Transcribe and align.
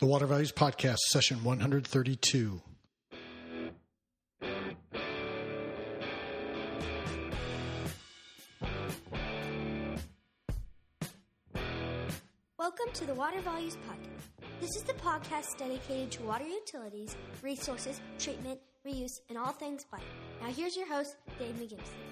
The 0.00 0.06
Water 0.06 0.24
Values 0.24 0.50
Podcast, 0.50 0.96
session 1.10 1.44
132. 1.44 2.62
Welcome 12.58 12.86
to 12.94 13.04
the 13.04 13.12
Water 13.12 13.42
Values 13.42 13.76
Podcast. 13.76 14.22
This 14.62 14.70
is 14.74 14.84
the 14.84 14.94
podcast 14.94 15.58
dedicated 15.58 16.10
to 16.12 16.22
water 16.22 16.46
utilities, 16.46 17.14
resources, 17.42 18.00
treatment, 18.18 18.58
reuse, 18.86 19.20
and 19.28 19.36
all 19.36 19.52
things 19.52 19.84
water. 19.92 20.00
Now, 20.40 20.50
here's 20.50 20.78
your 20.78 20.88
host, 20.88 21.16
Dave 21.38 21.56
McGimsey. 21.56 22.09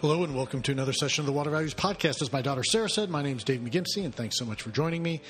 Hello 0.00 0.22
and 0.22 0.32
welcome 0.32 0.62
to 0.62 0.70
another 0.70 0.92
session 0.92 1.22
of 1.22 1.26
the 1.26 1.32
Water 1.32 1.50
Values 1.50 1.74
Podcast. 1.74 2.22
As 2.22 2.32
my 2.32 2.40
daughter 2.40 2.62
Sarah 2.62 2.88
said, 2.88 3.10
my 3.10 3.20
name 3.20 3.36
is 3.36 3.42
Dave 3.42 3.58
McGimsey, 3.58 4.04
and 4.04 4.14
thanks 4.14 4.38
so 4.38 4.44
much 4.44 4.62
for 4.62 4.70
joining 4.70 5.02
me. 5.02 5.20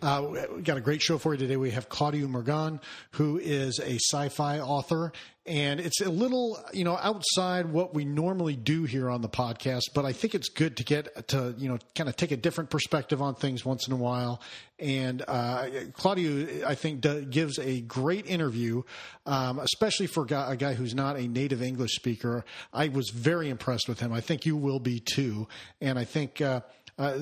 Uh, 0.00 0.46
we 0.56 0.62
got 0.62 0.78
a 0.78 0.80
great 0.80 1.02
show 1.02 1.18
for 1.18 1.34
you 1.34 1.38
today. 1.38 1.58
We 1.58 1.72
have 1.72 1.90
Claudio 1.90 2.26
Murgan, 2.26 2.80
who 3.12 3.38
is 3.38 3.78
a 3.80 3.96
sci-fi 3.96 4.60
author, 4.60 5.12
and 5.46 5.78
it's 5.78 6.00
a 6.00 6.08
little, 6.08 6.58
you 6.72 6.84
know, 6.84 6.96
outside 6.96 7.66
what 7.66 7.92
we 7.92 8.06
normally 8.06 8.56
do 8.56 8.84
here 8.84 9.10
on 9.10 9.20
the 9.20 9.28
podcast. 9.28 9.82
But 9.94 10.06
I 10.06 10.12
think 10.12 10.34
it's 10.34 10.48
good 10.48 10.78
to 10.78 10.84
get 10.84 11.28
to, 11.28 11.54
you 11.58 11.68
know, 11.68 11.78
kind 11.94 12.08
of 12.08 12.16
take 12.16 12.30
a 12.30 12.36
different 12.36 12.70
perspective 12.70 13.20
on 13.20 13.34
things 13.34 13.62
once 13.62 13.86
in 13.86 13.92
a 13.92 13.96
while. 13.96 14.40
And 14.78 15.22
uh, 15.28 15.66
Claudio, 15.92 16.66
I 16.66 16.74
think, 16.74 17.02
gives 17.30 17.58
a 17.58 17.82
great 17.82 18.26
interview, 18.26 18.82
um, 19.26 19.58
especially 19.58 20.06
for 20.06 20.24
a 20.24 20.56
guy 20.56 20.74
who's 20.74 20.94
not 20.94 21.16
a 21.16 21.28
native 21.28 21.62
English 21.62 21.94
speaker. 21.94 22.44
I 22.72 22.88
was 22.88 23.10
very 23.10 23.50
impressed 23.50 23.86
with 23.86 24.00
him. 24.00 24.13
I 24.14 24.20
think 24.20 24.46
you 24.46 24.56
will 24.56 24.80
be 24.80 25.00
too. 25.00 25.48
And 25.80 25.98
I 25.98 26.04
think. 26.04 26.40
Uh, 26.40 26.60
uh, 26.96 27.18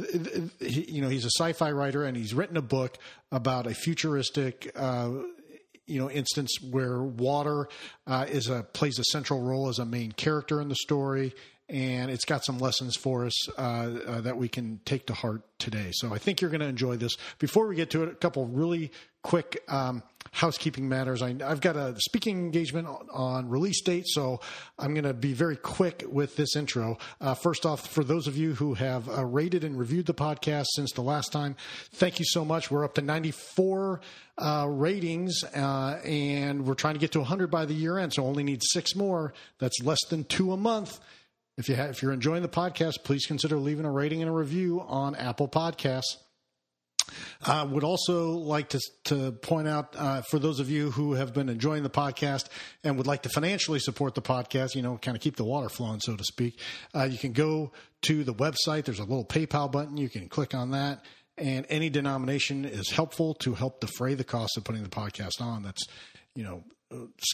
you 0.61 1.01
know, 1.01 1.09
he's 1.09 1.25
a 1.25 1.31
sci-fi 1.31 1.73
writer, 1.73 2.05
and 2.05 2.15
he's 2.15 2.35
written 2.35 2.59
a 2.59 2.63
book 2.63 2.99
about 3.31 3.67
a 3.67 3.73
futuristic. 3.75 4.71
Uh, 4.77 5.11
you 5.87 5.99
know, 5.99 6.11
instance 6.11 6.59
where 6.61 7.03
water 7.03 7.69
uh, 8.07 8.27
is 8.29 8.49
a 8.49 8.63
plays 8.63 8.99
a 8.99 9.05
central 9.05 9.41
role 9.41 9.69
as 9.69 9.79
a 9.79 9.85
main 9.85 10.13
character 10.13 10.61
in 10.61 10.69
the 10.69 10.77
story, 10.77 11.35
and 11.69 12.11
it's 12.11 12.25
got 12.25 12.45
some 12.45 12.59
lessons 12.59 12.97
for 12.97 13.25
us 13.27 13.49
uh, 13.59 13.61
uh, 13.61 14.21
that 14.21 14.37
we 14.37 14.49
can 14.49 14.81
take 14.85 15.07
to 15.07 15.15
heart 15.15 15.43
today. 15.59 15.91
So 15.93 16.15
I 16.15 16.19
think 16.19 16.41
you're 16.41 16.51
going 16.51 16.61
to 16.61 16.67
enjoy 16.67 16.97
this. 16.97 17.17
Before 17.39 17.67
we 17.67 17.75
get 17.75 17.91
to 17.91 18.03
it, 18.03 18.11
a 18.11 18.15
couple 18.15 18.47
really 18.47 18.93
quick 19.23 19.63
um, 19.69 20.03
housekeeping 20.33 20.89
matters. 20.89 21.23
I, 21.23 21.35
have 21.41 21.61
got 21.61 21.77
a 21.77 21.95
speaking 21.99 22.39
engagement 22.39 22.89
on, 23.13 23.49
release 23.49 23.83
date, 23.83 24.07
so 24.09 24.41
I'm 24.79 24.95
going 24.95 25.05
to 25.05 25.13
be 25.13 25.35
very 25.35 25.57
quick 25.57 26.05
with 26.09 26.37
this 26.37 26.57
intro. 26.57 26.99
Uh, 27.21 27.35
first 27.35 27.67
off, 27.67 27.87
for 27.87 28.03
those 28.03 28.27
of 28.27 28.37
you 28.37 28.55
who 28.55 28.75
have 28.75 29.09
uh, 29.09 29.25
rated 29.25 29.63
and 29.63 29.79
reviewed 29.79 30.07
the 30.07 30.15
podcast 30.15 30.67
since 30.75 30.93
the 30.93 31.03
last 31.03 31.33
time, 31.33 31.55
thank 31.95 32.19
you 32.19 32.25
so 32.25 32.45
much. 32.45 32.71
We're 32.71 32.85
up 32.85 32.95
to 32.95 33.03
94 33.03 34.01
uh, 34.39 34.67
ratings, 34.69 35.45
uh, 35.45 36.01
and 36.05 36.67
we're 36.67 36.75
trying 36.75 36.95
to 36.95 37.01
get 37.01 37.13
to 37.13 37.21
100 37.21 37.51
by 37.51 37.67
the 37.67 37.75
year 37.75 37.99
end, 37.99 38.15
so 38.15 38.25
only 38.25 38.43
need 38.43 38.63
six 38.65 38.97
more. 38.97 39.35
That's 39.59 39.81
less 39.83 40.03
than 40.09 40.25
two 40.25 40.53
a 40.53 40.57
month. 40.57 40.99
If 41.59 41.69
you 41.69 41.75
have, 41.75 41.91
if 41.91 42.03
you're 42.03 42.15
enjoying 42.15 42.41
the 42.41 42.49
podcast, 42.49 43.05
please 43.05 43.27
consider 43.27 43.59
leaving 43.59 43.85
a 43.85 43.91
rating 43.91 44.23
and 44.23 44.31
a 44.31 44.33
review 44.33 44.81
on 44.81 45.15
Apple 45.15 45.49
Podcasts. 45.49 46.17
I 47.45 47.63
would 47.63 47.85
also 47.85 48.31
like 48.31 48.71
to, 48.71 48.81
to 49.05 49.33
point 49.33 49.69
out 49.69 49.95
uh, 49.97 50.23
for 50.23 50.39
those 50.39 50.61
of 50.61 50.71
you 50.71 50.91
who 50.91 51.15
have 51.15 51.33
been 51.33 51.49
enjoying 51.49 51.83
the 51.83 51.91
podcast 51.91 52.47
and 52.85 52.97
would 52.97 53.07
like 53.07 53.23
to 53.23 53.29
financially 53.29 53.79
support 53.79 54.15
the 54.15 54.23
podcast, 54.23 54.75
you 54.75 54.83
know, 54.83 54.99
kind 54.99 55.17
of 55.17 55.23
keep 55.23 55.37
the 55.37 55.45
water 55.45 55.69
flowing, 55.69 56.01
so 56.01 56.17
to 56.17 56.25
speak, 56.25 56.59
uh, 56.95 57.05
you 57.05 57.19
can 57.19 57.33
go 57.33 57.73
to 58.03 58.25
the 58.25 58.35
website. 58.35 58.85
There's 58.85 58.99
a 58.99 59.05
little 59.05 59.25
PayPal 59.25 59.71
button. 59.71 59.97
You 59.97 60.09
can 60.09 60.29
click 60.29 60.55
on 60.55 60.73
that. 60.73 61.05
And 61.39 61.67
any 61.71 61.89
denomination 61.89 62.65
is 62.65 62.91
helpful 62.91 63.35
to 63.35 63.55
help 63.55 63.81
defray 63.81 64.15
the 64.15 64.25
cost 64.25 64.57
of 64.57 64.65
putting 64.65 64.83
the 64.83 64.91
podcast 64.91 65.41
on. 65.41 65.63
That's, 65.63 65.83
you 66.35 66.45
know, 66.45 66.63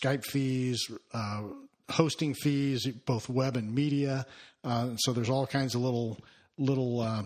Skype 0.00 0.24
fees, 0.24 0.88
uh, 1.12 1.42
hosting 1.90 2.34
fees, 2.34 2.86
both 2.86 3.28
web 3.28 3.56
and 3.56 3.74
media. 3.74 4.26
Uh, 4.62 4.90
so 4.96 5.12
there's 5.12 5.30
all 5.30 5.46
kinds 5.46 5.74
of 5.74 5.80
little 5.80 6.18
little 6.58 7.00
uh, 7.00 7.22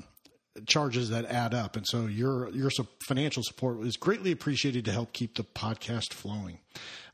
charges 0.67 1.11
that 1.11 1.25
add 1.27 1.55
up, 1.55 1.77
and 1.77 1.87
so 1.87 2.07
your 2.07 2.51
your 2.51 2.71
financial 3.07 3.43
support 3.43 3.81
is 3.87 3.97
greatly 3.97 4.33
appreciated 4.33 4.85
to 4.85 4.93
help 4.93 5.13
keep 5.13 5.37
the 5.37 5.45
podcast 5.45 6.13
flowing. 6.13 6.59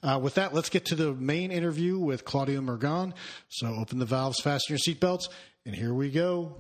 Uh, 0.03 0.19
with 0.23 0.35
that, 0.35 0.55
let's 0.55 0.69
get 0.69 0.85
to 0.87 0.95
the 0.95 1.13
main 1.15 1.51
interview 1.51 1.99
with 1.99 2.25
Claudio 2.25 2.61
Murgan. 2.61 3.15
So 3.49 3.69
open 3.75 3.99
the 3.99 4.07
valves, 4.07 4.41
fasten 4.41 4.77
your 4.77 4.79
seatbelts, 4.79 5.29
and 5.65 5.75
here 5.75 5.93
we 5.93 6.11
go. 6.11 6.57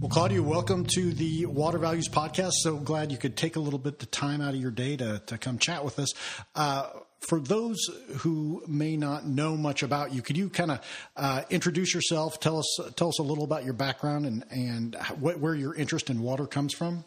Well, 0.00 0.10
Claudio, 0.10 0.42
welcome 0.42 0.86
to 0.94 1.12
the 1.12 1.46
Water 1.46 1.78
Values 1.78 2.08
Podcast. 2.08 2.52
So 2.60 2.76
glad 2.76 3.10
you 3.10 3.18
could 3.18 3.36
take 3.36 3.56
a 3.56 3.60
little 3.60 3.80
bit 3.80 4.00
of 4.00 4.10
time 4.12 4.40
out 4.40 4.54
of 4.54 4.60
your 4.60 4.70
day 4.70 4.96
to, 4.96 5.20
to 5.26 5.38
come 5.38 5.58
chat 5.58 5.84
with 5.84 5.98
us. 5.98 6.10
Uh, 6.54 6.88
for 7.20 7.40
those 7.40 7.78
who 8.18 8.62
may 8.66 8.96
not 8.96 9.26
know 9.26 9.56
much 9.56 9.82
about 9.82 10.12
you, 10.12 10.22
could 10.22 10.36
you 10.36 10.48
kind 10.48 10.70
of 10.70 10.80
uh, 11.16 11.42
introduce 11.50 11.94
yourself? 11.94 12.40
Tell 12.40 12.58
us 12.58 12.78
tell 12.96 13.08
us 13.08 13.18
a 13.18 13.22
little 13.22 13.44
about 13.44 13.64
your 13.64 13.74
background 13.74 14.26
and 14.26 14.44
and 14.50 14.94
wh- 15.20 15.40
where 15.40 15.54
your 15.54 15.74
interest 15.74 16.10
in 16.10 16.20
water 16.20 16.46
comes 16.46 16.72
from. 16.74 17.04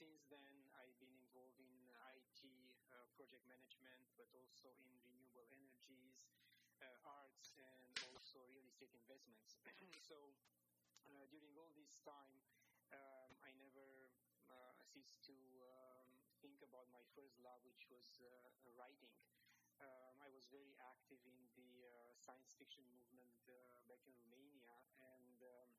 since 0.00 0.24
then, 0.32 0.56
I've 0.80 0.96
been 0.96 1.12
involved 1.12 1.60
in 1.60 1.68
IT 2.16 2.40
uh, 2.88 3.04
project 3.20 3.44
management, 3.78 4.16
but 4.18 4.26
also 4.34 4.74
in 4.82 4.90
renewable 5.06 5.46
energies, 5.54 6.26
uh, 6.82 6.90
arts, 7.06 7.54
and 7.60 7.94
also 8.10 8.42
real 8.50 8.66
estate 8.66 8.90
investments. 8.96 9.60
so 10.02 10.34
uh, 11.06 11.24
during 11.30 11.54
all 11.54 11.70
this 11.78 12.02
time, 12.02 12.42
um, 12.90 13.30
I 13.46 13.54
never 13.54 14.10
uh, 14.50 14.82
ceased 14.82 15.22
to 15.30 15.36
um, 15.62 16.10
think 16.42 16.58
about 16.66 16.90
my 16.90 17.04
first 17.14 17.38
love, 17.38 17.62
which 17.62 17.86
was 17.92 18.18
uh, 18.26 18.50
writing. 18.74 19.14
Um, 19.78 20.18
I 20.20 20.28
was 20.28 20.50
very 20.50 20.74
active 20.82 21.22
in 21.24 21.38
the 21.54 21.86
uh, 21.86 22.12
science 22.18 22.52
fiction 22.58 22.84
movement 22.90 23.46
back 23.88 24.02
in 24.06 24.14
Romania, 24.22 24.70
and 25.16 25.38
um, 25.42 25.70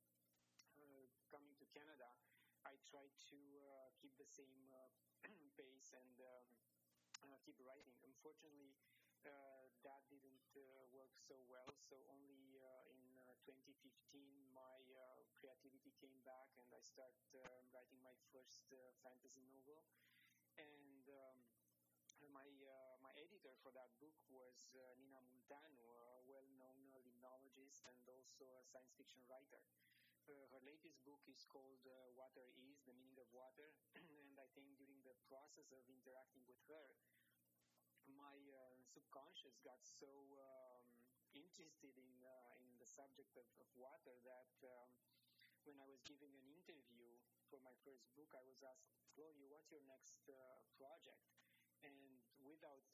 coming 1.31 1.55
to 1.55 1.65
Canada, 1.71 2.11
I 2.67 2.75
tried 2.83 3.15
to 3.31 3.39
uh, 3.63 3.87
keep 3.95 4.11
the 4.19 4.27
same 4.27 4.67
uh, 4.75 4.91
pace 5.57 5.95
and 5.95 6.19
um, 6.19 6.45
uh, 7.25 7.37
keep 7.45 7.57
writing. 7.61 7.97
Unfortunately, 8.05 8.73
that 9.85 10.01
didn't 10.09 10.45
work 10.93 11.13
so 11.17 11.37
well. 11.49 11.69
So 11.77 11.97
only 12.09 12.57
in 12.89 13.01
2015, 13.45 14.53
my 14.53 14.81
creativity 15.37 15.93
came 16.01 16.19
back, 16.25 16.49
and 16.57 16.69
I 16.73 16.81
started 16.81 17.29
writing 17.73 17.99
my 18.01 18.13
first 18.33 18.69
fantasy 19.03 19.41
novel. 19.49 19.81
And 20.57 21.05
um, 21.09 21.39
my 22.31 22.47
uh, 22.47 22.95
my 23.03 23.11
editor 23.19 23.53
for 23.61 23.71
that 23.75 23.91
book 23.99 24.15
was 24.31 24.71
uh, 24.77 24.81
Nina 25.01 25.19
Munteanu, 25.27 25.83
a 25.83 26.23
well-known 26.29 26.79
uh, 26.93 26.99
limnologist 27.03 27.83
and 27.89 27.97
also 28.07 28.45
a 28.59 28.63
science 28.63 28.93
fiction 28.95 29.21
writer 29.27 29.59
uh, 29.59 29.90
her 30.51 30.61
latest 30.63 31.03
book 31.03 31.19
is 31.27 31.43
called 31.47 31.83
uh, 31.83 31.93
Water 32.15 32.47
Is, 32.55 32.79
The 32.87 32.95
Meaning 32.95 33.19
of 33.19 33.27
Water. 33.35 33.75
and 33.99 34.39
I 34.39 34.47
think 34.55 34.71
during 34.79 35.03
the 35.03 35.15
process 35.27 35.71
of 35.75 35.83
interacting 35.91 36.43
with 36.47 36.59
her, 36.71 36.87
my 38.07 38.35
uh, 38.51 38.79
subconscious 38.87 39.59
got 39.63 39.79
so 39.83 40.11
um, 40.39 40.83
interested 41.35 41.95
in, 41.95 42.11
uh, 42.23 42.63
in 42.63 42.71
the 42.79 42.87
subject 42.87 43.35
of, 43.35 43.47
of 43.59 43.67
water 43.75 44.15
that 44.23 44.51
um, 44.63 44.91
when 45.67 45.79
I 45.79 45.87
was 45.87 45.99
giving 46.07 46.31
an 46.31 46.47
interview 46.47 47.19
for 47.51 47.59
my 47.63 47.75
first 47.83 48.07
book, 48.15 48.31
I 48.35 48.43
was 48.47 48.63
asked, 48.63 48.87
Claudio, 49.11 49.51
what's 49.51 49.71
your 49.71 49.83
next 49.87 50.23
uh, 50.31 50.63
project? 50.79 51.27
And 51.83 51.95
without 52.39 52.87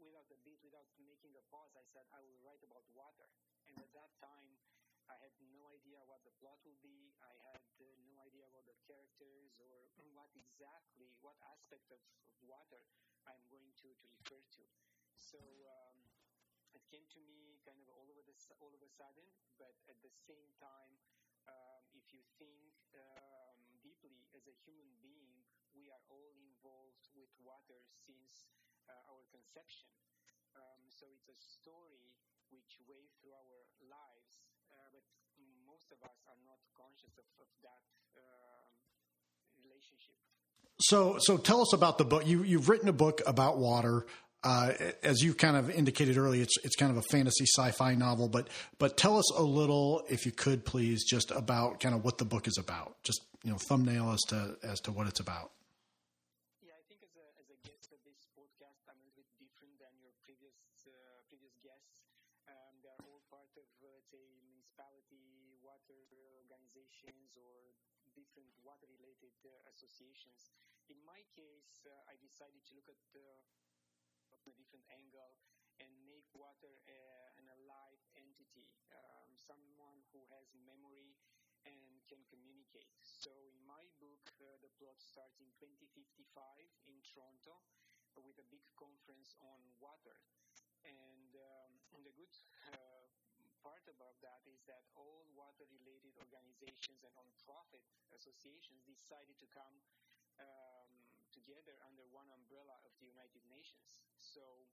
without 0.00 0.28
a 0.32 0.38
beat, 0.48 0.56
without 0.64 0.88
making 0.96 1.36
a 1.36 1.44
pause, 1.52 1.76
I 1.76 1.84
said, 1.84 2.08
I 2.16 2.24
will 2.24 2.40
write 2.40 2.64
about 2.64 2.88
water. 2.96 3.28
And 3.68 3.76
at 3.76 3.92
that 3.92 4.16
time, 4.16 4.56
I 5.10 5.18
had 5.18 5.34
no 5.50 5.66
idea 5.74 5.98
what 6.06 6.22
the 6.22 6.30
plot 6.38 6.62
would 6.62 6.78
be. 6.78 7.10
I 7.18 7.34
had 7.50 7.66
uh, 7.82 7.86
no 8.06 8.22
idea 8.22 8.46
about 8.46 8.62
the 8.70 8.78
characters 8.86 9.58
or 9.58 9.90
what 10.14 10.30
exactly, 10.38 11.10
what 11.18 11.34
aspect 11.50 11.90
of, 11.90 11.98
of 12.22 12.30
water 12.46 12.86
I'm 13.26 13.42
going 13.50 13.74
to, 13.82 13.90
to 13.90 14.06
refer 14.06 14.38
to. 14.38 14.64
So 15.18 15.42
um, 15.66 15.98
it 16.78 16.86
came 16.86 17.10
to 17.10 17.20
me 17.26 17.58
kind 17.66 17.82
of 17.82 17.90
all 17.90 18.06
the 18.06 18.14
all 18.62 18.72
of 18.72 18.80
a 18.80 18.88
sudden, 18.88 19.26
but 19.58 19.74
at 19.90 19.98
the 20.00 20.12
same 20.12 20.48
time, 20.56 20.94
um, 21.50 21.82
if 21.92 22.14
you 22.14 22.22
think 22.38 22.72
um, 22.94 23.58
deeply 23.82 24.28
as 24.36 24.46
a 24.46 24.54
human 24.62 24.94
being, 25.02 25.42
we 25.74 25.90
are 25.90 26.04
all 26.06 26.30
involved 26.38 27.10
with 27.16 27.32
water 27.42 27.82
since 28.06 28.46
uh, 28.86 29.10
our 29.10 29.24
conception. 29.34 29.90
Um, 30.54 30.86
so 30.86 31.10
it's 31.10 31.26
a 31.26 31.38
story 31.38 32.14
which 32.50 32.78
waves 32.86 33.14
through 33.18 33.34
our 33.34 33.62
lives, 33.82 34.42
but 34.76 35.02
most 35.66 35.88
of 35.92 35.98
us 36.06 36.18
are 36.30 36.40
not 36.46 36.60
conscious 36.76 37.14
of, 37.18 37.26
of 37.42 37.50
that 37.66 37.82
um 38.18 38.72
relationship. 39.64 40.16
So, 40.80 41.18
so 41.20 41.36
tell 41.36 41.60
us 41.60 41.72
about 41.72 41.98
the 41.98 42.04
book. 42.04 42.26
You, 42.26 42.42
you've 42.42 42.68
written 42.68 42.88
a 42.88 42.92
book 42.92 43.20
about 43.26 43.58
water. 43.58 44.06
Uh, 44.42 44.72
as 45.02 45.20
you 45.20 45.34
kind 45.34 45.52
of 45.54 45.68
indicated 45.68 46.16
earlier, 46.16 46.40
it's 46.40 46.56
it's 46.64 46.74
kind 46.74 46.90
of 46.90 46.96
a 46.96 47.04
fantasy 47.12 47.44
sci-fi 47.44 47.92
novel. 47.94 48.26
But 48.26 48.48
but 48.80 48.96
tell 48.96 49.18
us 49.18 49.28
a 49.36 49.42
little, 49.42 50.00
if 50.08 50.24
you 50.24 50.32
could, 50.32 50.64
please, 50.64 51.04
just 51.04 51.30
about 51.30 51.78
kind 51.78 51.94
of 51.94 52.04
what 52.08 52.16
the 52.16 52.24
book 52.24 52.48
is 52.48 52.56
about. 52.56 52.96
Just 53.04 53.20
you 53.44 53.52
know, 53.52 53.58
thumbnail 53.68 54.08
as 54.16 54.20
to 54.32 54.56
as 54.64 54.80
to 54.88 54.92
what 54.96 55.06
it's 55.08 55.20
about. 55.20 55.52
Yeah, 56.64 56.72
I 56.72 56.80
think 56.88 57.04
as 57.04 57.12
a, 57.20 57.24
as 57.36 57.52
a 57.52 57.58
guest 57.68 57.92
of 57.92 58.00
this 58.08 58.24
podcast, 58.32 58.80
I'm 58.88 58.96
a 58.96 59.04
little 59.12 59.20
bit 59.20 59.28
different 59.36 59.76
than 59.76 59.92
your 60.00 60.16
previous 60.24 60.88
uh, 60.88 61.20
previous 61.28 61.60
guests. 61.60 62.08
Um, 62.48 62.80
they 62.80 62.88
are 62.88 63.04
all 63.12 63.20
part 63.28 63.52
of, 63.60 63.68
uh, 63.84 63.92
let's 63.92 64.08
say, 64.08 64.24
municipality, 64.40 65.60
water 65.60 66.00
organizations, 66.48 67.36
or 67.36 67.76
different 68.16 68.48
water-related 68.64 69.36
uh, 69.44 69.52
associations. 70.00 70.48
In 70.88 70.96
my 71.04 71.20
case, 71.36 71.84
uh, 71.84 71.92
I 72.08 72.16
decided 72.24 72.64
to 72.64 72.72
look 72.72 72.88
at 72.88 72.96
uh, 73.12 73.20
from 74.32 74.40
a 74.48 74.56
different 74.56 74.88
angle 74.88 75.36
and 75.76 75.92
make 76.08 76.24
water 76.32 76.80
uh, 76.88 77.28
an 77.36 77.44
alive 77.60 78.00
entity, 78.16 78.72
um, 78.96 79.28
someone 79.36 80.00
who 80.16 80.24
has 80.32 80.56
memory 80.56 81.20
and 81.68 82.00
can 82.08 82.24
communicate. 82.32 82.96
So 83.04 83.28
in 83.44 83.60
my 83.68 83.84
book, 84.00 84.24
uh, 84.40 84.56
the 84.64 84.72
plot 84.80 84.96
starts 85.04 85.36
in 85.44 85.52
2055 85.60 86.08
in 86.88 86.96
Toronto 87.04 87.60
with 88.16 88.40
a 88.40 88.46
big 88.48 88.64
conference 88.80 89.36
on 89.44 89.60
water. 89.84 90.16
And 90.80 91.36
um, 91.36 91.72
the 91.92 92.16
good 92.16 92.32
uh, 92.72 92.99
part 93.60 93.84
about 93.88 94.16
that 94.24 94.40
is 94.48 94.64
that 94.64 94.88
all 94.96 95.24
water-related 95.36 96.16
organizations 96.16 97.04
and 97.04 97.12
non-profit 97.12 97.84
associations 98.16 98.80
decided 98.88 99.36
to 99.36 99.48
come 99.52 99.76
um, 100.40 100.88
together 101.28 101.76
under 101.84 102.04
one 102.08 102.28
umbrella 102.32 102.80
of 102.88 102.92
the 103.00 103.06
United 103.08 103.44
Nations. 103.52 104.00
So 104.16 104.64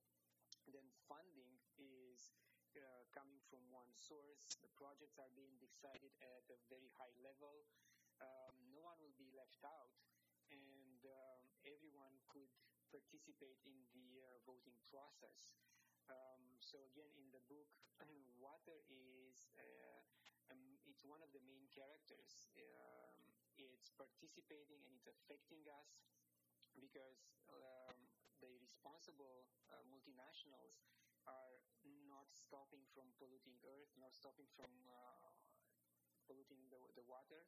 then 0.71 0.87
funding 1.07 1.51
is 1.79 2.31
uh, 2.75 3.03
coming 3.11 3.39
from 3.51 3.63
one 3.71 3.91
source. 3.91 4.55
The 4.63 4.71
projects 4.79 5.19
are 5.19 5.31
being 5.35 5.55
decided 5.59 6.11
at 6.23 6.45
a 6.47 6.57
very 6.71 6.91
high 6.95 7.13
level. 7.19 7.67
Um, 8.23 8.55
no 8.71 8.81
one 8.81 8.97
will 9.03 9.15
be 9.19 9.29
left 9.35 9.61
out, 9.67 9.93
and 10.49 11.01
um, 11.05 11.43
everyone 11.67 12.15
could 12.31 12.49
participate 12.89 13.59
in 13.67 13.77
the 13.93 14.23
uh, 14.23 14.27
voting 14.47 14.79
process. 14.89 15.53
Um, 16.07 16.43
so 16.59 16.79
again, 16.91 17.11
in 17.19 17.27
the 17.31 17.43
book, 17.51 17.67
water 18.39 18.79
is 18.87 19.51
uh, 19.59 19.99
um, 20.51 20.79
it's 20.87 21.03
one 21.03 21.19
of 21.23 21.31
the 21.35 21.43
main 21.43 21.67
characters. 21.71 22.47
Um, 22.55 23.15
it's 23.57 23.89
participating 23.97 24.83
and 24.85 24.93
it's 24.95 25.09
affecting 25.09 25.65
us 25.67 26.05
because 26.77 27.41
um, 27.49 27.97
the 28.39 28.53
responsible 28.61 29.49
uh, 29.73 29.81
multinationals 29.89 30.85
are 31.25 31.57
not 32.07 32.29
stopping 32.31 32.85
from 32.93 33.09
polluting 33.19 33.57
earth, 33.65 33.91
not 33.99 34.13
stopping 34.15 34.47
from 34.55 34.69
uh, 34.87 35.33
polluting 36.29 36.61
the, 36.71 36.79
the 36.95 37.03
water. 37.09 37.43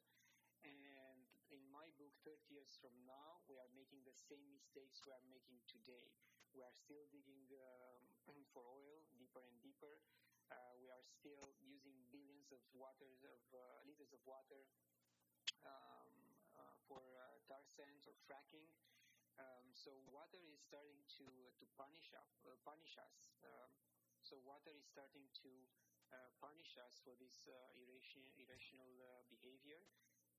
And 0.66 1.24
in 1.48 1.64
my 1.72 1.88
book, 1.96 2.12
30 2.26 2.52
years 2.52 2.76
from 2.76 2.92
now, 3.08 3.40
we 3.48 3.56
are 3.56 3.70
making 3.72 4.04
the 4.04 4.12
same 4.12 4.44
mistakes 4.52 5.00
we 5.06 5.12
are 5.14 5.24
making 5.32 5.62
today. 5.64 6.12
We 6.52 6.60
are 6.60 6.74
still 6.74 7.06
digging 7.08 7.48
um, 7.56 8.09
for 8.26 8.64
oil 8.68 9.00
deeper 9.16 9.40
and 9.40 9.60
deeper. 9.62 10.00
Uh, 10.50 10.74
we 10.76 10.90
are 10.90 11.02
still 11.04 11.54
using 11.60 12.04
billions 12.10 12.52
of 12.52 12.60
waters 12.72 13.24
of 13.24 13.40
uh, 13.54 13.80
liters 13.86 14.12
of 14.12 14.20
water 14.26 14.66
um, 15.64 16.12
uh, 16.58 16.76
for 16.86 17.16
uh, 17.16 17.38
tar 17.48 17.64
sands 17.64 18.06
or 18.06 18.14
fracking. 18.14 18.68
Um, 19.38 19.72
so 19.72 20.04
water 20.04 20.36
is 20.44 20.60
starting 20.60 21.04
to 21.16 21.52
to 21.56 21.64
punish 21.76 22.12
us. 22.12 22.44
Uh, 22.44 22.56
punish 22.64 22.98
us. 22.98 23.32
Um, 23.40 23.72
so 24.20 24.36
water 24.36 24.70
is 24.76 24.84
starting 24.84 25.30
to 25.42 25.50
uh, 26.12 26.28
punish 26.40 26.76
us 26.76 27.00
for 27.00 27.16
this 27.16 27.48
irration, 27.76 28.28
irrational 28.36 29.00
uh, 29.00 29.22
behavior, 29.30 29.80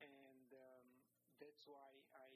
and 0.01 0.54
um, 0.54 0.86
that's 1.39 1.66
why 1.66 2.04
I 2.13 2.30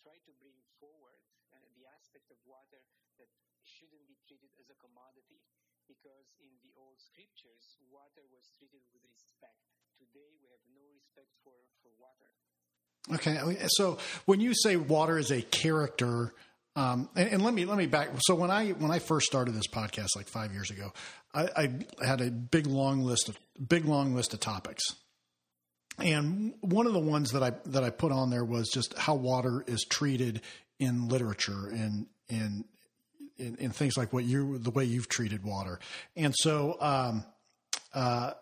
try 0.00 0.16
to 0.24 0.32
bring 0.40 0.56
forward 0.80 1.20
uh, 1.52 1.60
the 1.76 1.84
aspect 1.88 2.28
of 2.32 2.38
water 2.48 2.80
that 3.20 3.28
shouldn't 3.60 4.04
be 4.08 4.16
treated 4.24 4.50
as 4.56 4.72
a 4.72 4.78
commodity, 4.80 5.44
because 5.88 6.32
in 6.40 6.52
the 6.64 6.72
old 6.80 6.96
scriptures, 6.96 7.76
water 7.92 8.24
was 8.32 8.48
treated 8.56 8.80
with 8.92 9.04
respect. 9.08 9.60
Today, 10.00 10.32
we 10.40 10.48
have 10.48 10.64
no 10.72 10.84
respect 10.96 11.28
for 11.44 11.56
for 11.84 11.92
water. 12.00 12.30
Okay, 13.12 13.36
so 13.76 13.98
when 14.24 14.40
you 14.40 14.52
say 14.54 14.76
water 14.76 15.18
is 15.18 15.30
a 15.30 15.42
character, 15.42 16.32
um, 16.76 17.08
and, 17.16 17.28
and, 17.34 17.42
let 17.42 17.52
me 17.52 17.64
let 17.64 17.76
me 17.76 17.86
back. 17.86 18.10
So 18.20 18.34
when 18.34 18.50
I 18.50 18.70
when 18.70 18.90
I 18.90 18.98
first 18.98 19.26
started 19.26 19.54
this 19.54 19.66
podcast 19.66 20.08
like 20.16 20.28
five 20.28 20.52
years 20.52 20.70
ago, 20.70 20.92
I, 21.34 21.48
I 21.56 22.06
had 22.06 22.20
a 22.20 22.30
big 22.30 22.66
long 22.66 23.02
list 23.02 23.28
of 23.28 23.38
big 23.68 23.84
long 23.84 24.14
list 24.14 24.32
of 24.34 24.40
topics, 24.40 24.82
and 26.02 26.54
one 26.60 26.86
of 26.86 26.92
the 26.92 27.00
ones 27.00 27.32
that 27.32 27.42
I 27.42 27.52
that 27.66 27.84
I 27.84 27.90
put 27.90 28.12
on 28.12 28.30
there 28.30 28.44
was 28.44 28.68
just 28.68 28.96
how 28.98 29.14
water 29.14 29.64
is 29.66 29.84
treated 29.84 30.42
in 30.78 31.08
literature 31.08 31.68
and 31.68 32.06
in 32.28 32.64
in, 33.38 33.56
in 33.56 33.70
things 33.70 33.96
like 33.96 34.12
what 34.12 34.24
you 34.24 34.58
the 34.58 34.70
way 34.70 34.84
you've 34.84 35.08
treated 35.08 35.44
water, 35.44 35.78
and 36.16 36.34
so. 36.36 36.76
Um, 36.80 37.24
uh, 37.92 38.32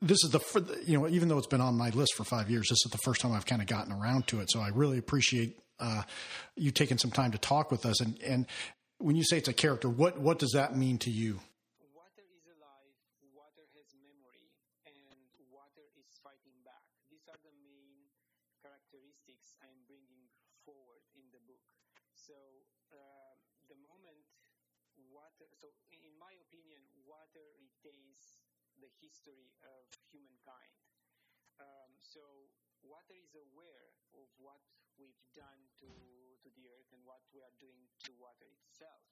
this 0.00 0.22
is 0.22 0.30
the 0.30 0.80
you 0.86 0.98
know 0.98 1.08
even 1.08 1.28
though 1.28 1.38
it's 1.38 1.46
been 1.46 1.60
on 1.60 1.76
my 1.76 1.90
list 1.90 2.14
for 2.14 2.24
five 2.24 2.50
years, 2.50 2.68
this 2.68 2.78
is 2.86 2.92
the 2.92 2.98
first 2.98 3.20
time 3.20 3.32
I've 3.32 3.46
kind 3.46 3.60
of 3.60 3.66
gotten 3.66 3.92
around 3.92 4.28
to 4.28 4.40
it. 4.40 4.50
So 4.50 4.60
I 4.60 4.68
really 4.68 4.98
appreciate 4.98 5.58
uh, 5.80 6.02
you 6.54 6.70
taking 6.70 6.98
some 6.98 7.10
time 7.10 7.32
to 7.32 7.38
talk 7.38 7.70
with 7.70 7.84
us. 7.84 8.00
And 8.00 8.20
and 8.22 8.46
when 8.98 9.16
you 9.16 9.24
say 9.24 9.38
it's 9.38 9.48
a 9.48 9.52
character, 9.52 9.88
what 9.88 10.18
what 10.18 10.38
does 10.38 10.52
that 10.54 10.76
mean 10.76 10.98
to 10.98 11.10
you? 11.10 11.40
Water 11.94 12.22
is 12.30 12.46
alive. 12.46 12.94
Water 13.34 13.66
has 13.74 13.90
memory, 13.98 14.54
and 14.86 15.18
water 15.50 15.86
is 15.98 16.14
fighting 16.22 16.62
back. 16.62 16.86
These 17.10 17.26
are 17.26 17.40
the 17.42 17.54
main 17.66 18.06
characteristics 18.62 19.58
I'm 19.58 19.82
bringing 19.90 20.30
forward 20.62 21.02
in 21.18 21.26
the 21.34 21.42
book. 21.42 21.66
So 22.14 22.38
uh, 22.94 23.34
the 23.66 23.78
moment 23.82 24.22
water, 25.10 25.50
so 25.58 25.74
in 25.90 26.14
my 26.22 26.34
opinion, 26.46 26.82
water 27.02 27.42
retains 27.58 28.38
the 28.78 28.90
history 29.02 29.50
of 29.66 29.82
humankind. 30.14 30.78
Um, 31.58 31.98
so 32.18 32.50
water 32.82 33.14
is 33.14 33.30
aware 33.38 33.94
of 34.18 34.26
what 34.42 34.58
we've 34.98 35.22
done 35.38 35.70
to, 35.78 35.86
to 36.42 36.50
the 36.58 36.66
earth 36.66 36.90
and 36.90 36.98
what 37.06 37.22
we 37.30 37.38
are 37.38 37.54
doing 37.62 37.86
to 38.02 38.10
water 38.18 38.50
itself. 38.58 39.06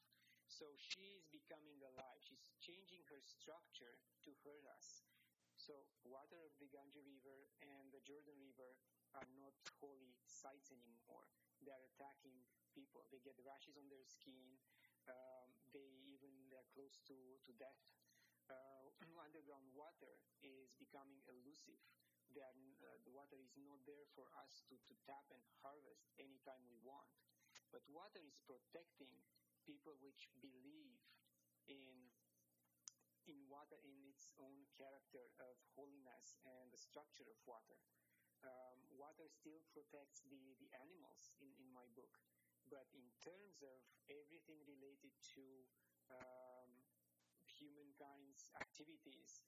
So 0.50 0.74
she 0.74 1.14
is 1.14 1.22
becoming 1.30 1.78
alive. 1.86 2.18
She's 2.26 2.50
changing 2.58 3.06
her 3.06 3.22
structure 3.22 4.02
to 4.26 4.34
hurt 4.42 4.66
us. 4.74 5.06
So 5.54 5.86
water 6.02 6.42
of 6.42 6.50
the 6.58 6.66
Ganges 6.66 7.06
River 7.06 7.46
and 7.62 7.94
the 7.94 8.02
Jordan 8.02 8.42
River 8.42 8.74
are 9.14 9.30
not 9.38 9.54
holy 9.78 10.18
sites 10.26 10.74
anymore. 10.74 11.30
They 11.62 11.70
are 11.70 11.86
attacking 11.94 12.42
people. 12.74 13.06
They 13.14 13.22
get 13.22 13.38
rashes 13.46 13.78
on 13.78 13.86
their 13.86 14.02
skin. 14.02 14.58
Um, 15.06 15.54
they 15.70 15.86
even 16.10 16.50
they're 16.50 16.66
close 16.74 16.98
to, 17.06 17.14
to 17.14 17.50
death 17.54 17.78
uh, 18.50 18.90
underground 19.22 19.70
water 19.78 20.18
is 20.42 20.74
becoming 20.74 21.22
elusive. 21.30 21.78
Are, 22.34 22.50
uh, 22.50 22.98
the 23.06 23.14
water 23.14 23.38
is 23.38 23.54
not 23.56 23.78
there 23.86 24.06
for 24.18 24.26
us 24.42 24.66
to, 24.68 24.74
to 24.74 24.94
tap 25.06 25.24
and 25.30 25.42
harvest 25.62 26.10
anytime 26.18 26.66
we 26.66 26.82
want. 26.82 27.08
But 27.70 27.86
water 27.86 28.20
is 28.22 28.42
protecting 28.42 29.14
people 29.64 29.94
which 30.02 30.30
believe 30.42 30.98
in 31.66 32.10
in 33.26 33.42
water 33.50 33.74
in 33.82 33.98
its 34.06 34.30
own 34.38 34.62
character 34.78 35.26
of 35.42 35.58
holiness 35.74 36.38
and 36.46 36.70
the 36.70 36.78
structure 36.78 37.26
of 37.26 37.38
water. 37.42 37.74
Um, 38.46 38.78
water 38.94 39.26
still 39.26 39.58
protects 39.74 40.22
the, 40.30 40.54
the 40.62 40.70
animals 40.78 41.34
in, 41.42 41.50
in 41.58 41.66
my 41.74 41.90
book. 41.98 42.22
But 42.70 42.86
in 42.94 43.06
terms 43.18 43.62
of 43.66 43.82
everything 44.06 44.62
related 44.66 45.10
to 45.34 45.42
um, 46.14 46.70
humankind's 47.50 48.50
activities, 48.62 49.42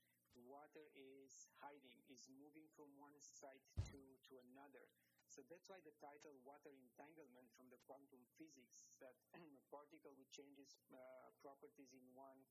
water 0.47 0.87
is 0.95 1.51
hiding, 1.59 1.99
is 2.07 2.31
moving 2.31 2.69
from 2.79 2.91
one 3.01 3.17
side 3.19 3.65
to, 3.91 3.99
to 4.31 4.33
another. 4.53 4.87
So 5.29 5.45
that's 5.47 5.69
why 5.69 5.79
the 5.85 5.95
title 6.03 6.35
Water 6.43 6.73
Entanglement 6.73 7.51
from 7.55 7.69
the 7.71 7.79
quantum 7.85 8.23
physics, 8.39 8.91
that 8.99 9.15
a 9.39 9.45
particle 9.71 10.15
which 10.17 10.31
changes 10.35 10.79
uh, 10.91 11.31
properties 11.43 11.95
in 11.95 12.03
one 12.17 12.43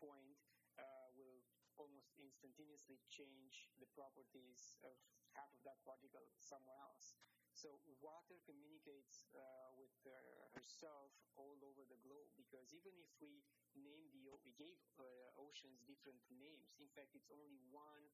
point 0.00 0.40
uh, 0.76 1.08
will 1.14 1.40
almost 1.78 2.14
instantaneously 2.18 2.98
change 3.10 3.70
the 3.78 3.88
properties 3.94 4.78
of 4.86 4.94
half 5.34 5.50
of 5.54 5.62
that 5.66 5.78
particle 5.82 6.26
somewhere 6.38 6.78
else. 6.78 7.18
So 7.54 7.70
water 8.02 8.36
communicates 8.44 9.30
uh, 9.32 9.40
with 9.78 9.94
uh, 10.04 10.12
herself 10.52 11.14
all 11.38 11.56
over 11.64 11.86
the 11.86 11.96
globe 12.02 12.28
because 12.36 12.74
even 12.74 12.92
if 12.98 13.08
we 13.22 13.40
name 13.78 14.06
the 14.14 14.24
we 14.44 14.54
gave 14.58 14.78
uh, 14.98 15.04
oceans 15.40 15.82
different 15.86 16.20
names. 16.30 16.74
In 16.78 16.90
fact, 16.94 17.14
it's 17.14 17.30
only 17.32 17.58
one 17.70 18.04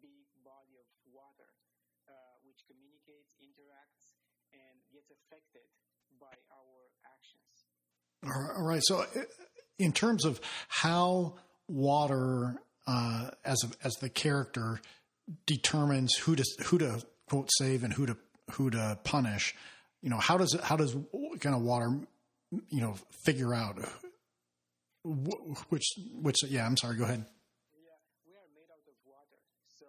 big 0.00 0.26
body 0.44 0.74
of 0.80 0.88
water 1.12 1.48
uh, 2.08 2.12
which 2.44 2.64
communicates, 2.66 3.36
interacts, 3.40 4.16
and 4.52 4.76
gets 4.92 5.12
affected 5.12 5.68
by 6.20 6.32
our 6.52 6.78
actions. 7.04 7.54
All 8.24 8.64
right. 8.64 8.82
So, 8.84 9.02
uh, 9.02 9.28
in 9.78 9.92
terms 9.92 10.24
of 10.24 10.40
how 10.68 11.34
water, 11.68 12.56
as 13.44 13.62
a, 13.64 13.86
as 13.86 13.94
the 14.00 14.08
character, 14.08 14.80
determines 15.46 16.14
who 16.16 16.34
to 16.36 16.44
who 16.64 16.78
to 16.78 17.02
quote 17.28 17.48
save 17.58 17.84
and 17.84 17.92
who 17.92 18.06
to 18.06 18.16
who 18.52 18.70
to 18.70 18.98
punish, 19.04 19.54
you 20.02 20.10
know, 20.10 20.18
how 20.18 20.36
does 20.38 20.54
it 20.54 20.62
how 20.62 20.76
does 20.76 20.96
kind 21.40 21.54
of 21.54 21.62
water, 21.62 21.90
you 22.68 22.80
know, 22.80 22.94
figure 23.24 23.54
out 23.54 23.78
which 25.04 25.96
which 26.20 26.36
yeah? 26.48 26.66
I'm 26.66 26.76
sorry. 26.76 26.96
Go 26.96 27.04
ahead. 27.04 27.24
Yeah, 27.76 27.98
we 28.26 28.34
are 28.34 28.48
made 28.54 28.68
out 28.68 28.84
of 28.84 28.98
water. 29.06 29.40
So 29.66 29.86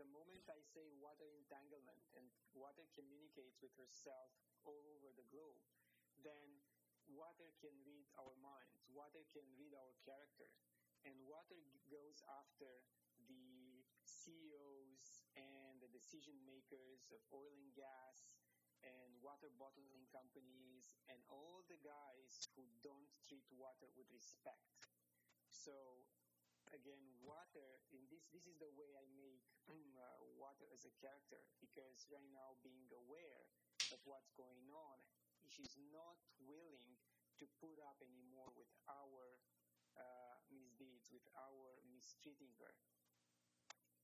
the 0.00 0.08
moment 0.10 0.44
I 0.48 0.60
say 0.74 0.84
water 0.98 1.28
entanglement 1.38 2.00
and 2.16 2.26
water 2.56 2.84
communicates 2.96 3.60
with 3.60 3.74
herself 3.76 4.32
all 4.64 4.80
over 4.96 5.08
the 5.14 5.26
globe, 5.30 5.60
then 6.24 6.48
water 7.12 7.48
can 7.60 7.74
read 7.84 8.06
our 8.16 8.34
minds, 8.40 8.80
water 8.90 9.22
can 9.36 9.46
read 9.60 9.76
our 9.76 9.92
character, 10.02 10.48
and 11.04 11.14
water 11.28 11.58
goes 11.92 12.24
after 12.26 12.70
the 13.28 13.84
CEOs 14.02 15.19
and 15.36 15.80
the 15.82 15.90
decision 15.90 16.38
makers 16.46 17.10
of 17.14 17.20
oil 17.34 17.52
and 17.54 17.74
gas 17.74 18.30
and 18.82 19.12
water 19.20 19.50
bottling 19.60 20.06
companies 20.10 20.96
and 21.10 21.20
all 21.28 21.62
the 21.68 21.78
guys 21.84 22.48
who 22.56 22.64
don't 22.80 23.10
treat 23.28 23.44
water 23.52 23.88
with 23.96 24.08
respect. 24.14 24.88
So 25.50 26.06
again, 26.72 27.02
water 27.20 27.82
in 27.92 28.02
this 28.10 28.26
this 28.32 28.46
is 28.46 28.56
the 28.58 28.70
way 28.74 28.90
I 28.96 29.06
make 29.14 29.44
uh, 29.70 30.22
water 30.38 30.66
as 30.72 30.86
a 30.86 30.94
character 31.02 31.40
because 31.60 32.06
right 32.10 32.30
now 32.32 32.56
being 32.64 32.88
aware 32.94 33.44
of 33.92 33.98
what's 34.08 34.30
going 34.34 34.66
on, 34.72 34.98
she's 35.48 35.76
not 35.92 36.18
willing 36.40 36.96
to 37.38 37.44
put 37.60 37.76
up 37.82 37.98
anymore 38.04 38.52
with 38.56 38.70
our 38.88 39.40
uh, 39.96 40.36
misdeeds, 40.52 41.08
with 41.12 41.26
our 41.36 41.80
mistreating 41.92 42.52
her. 42.60 42.74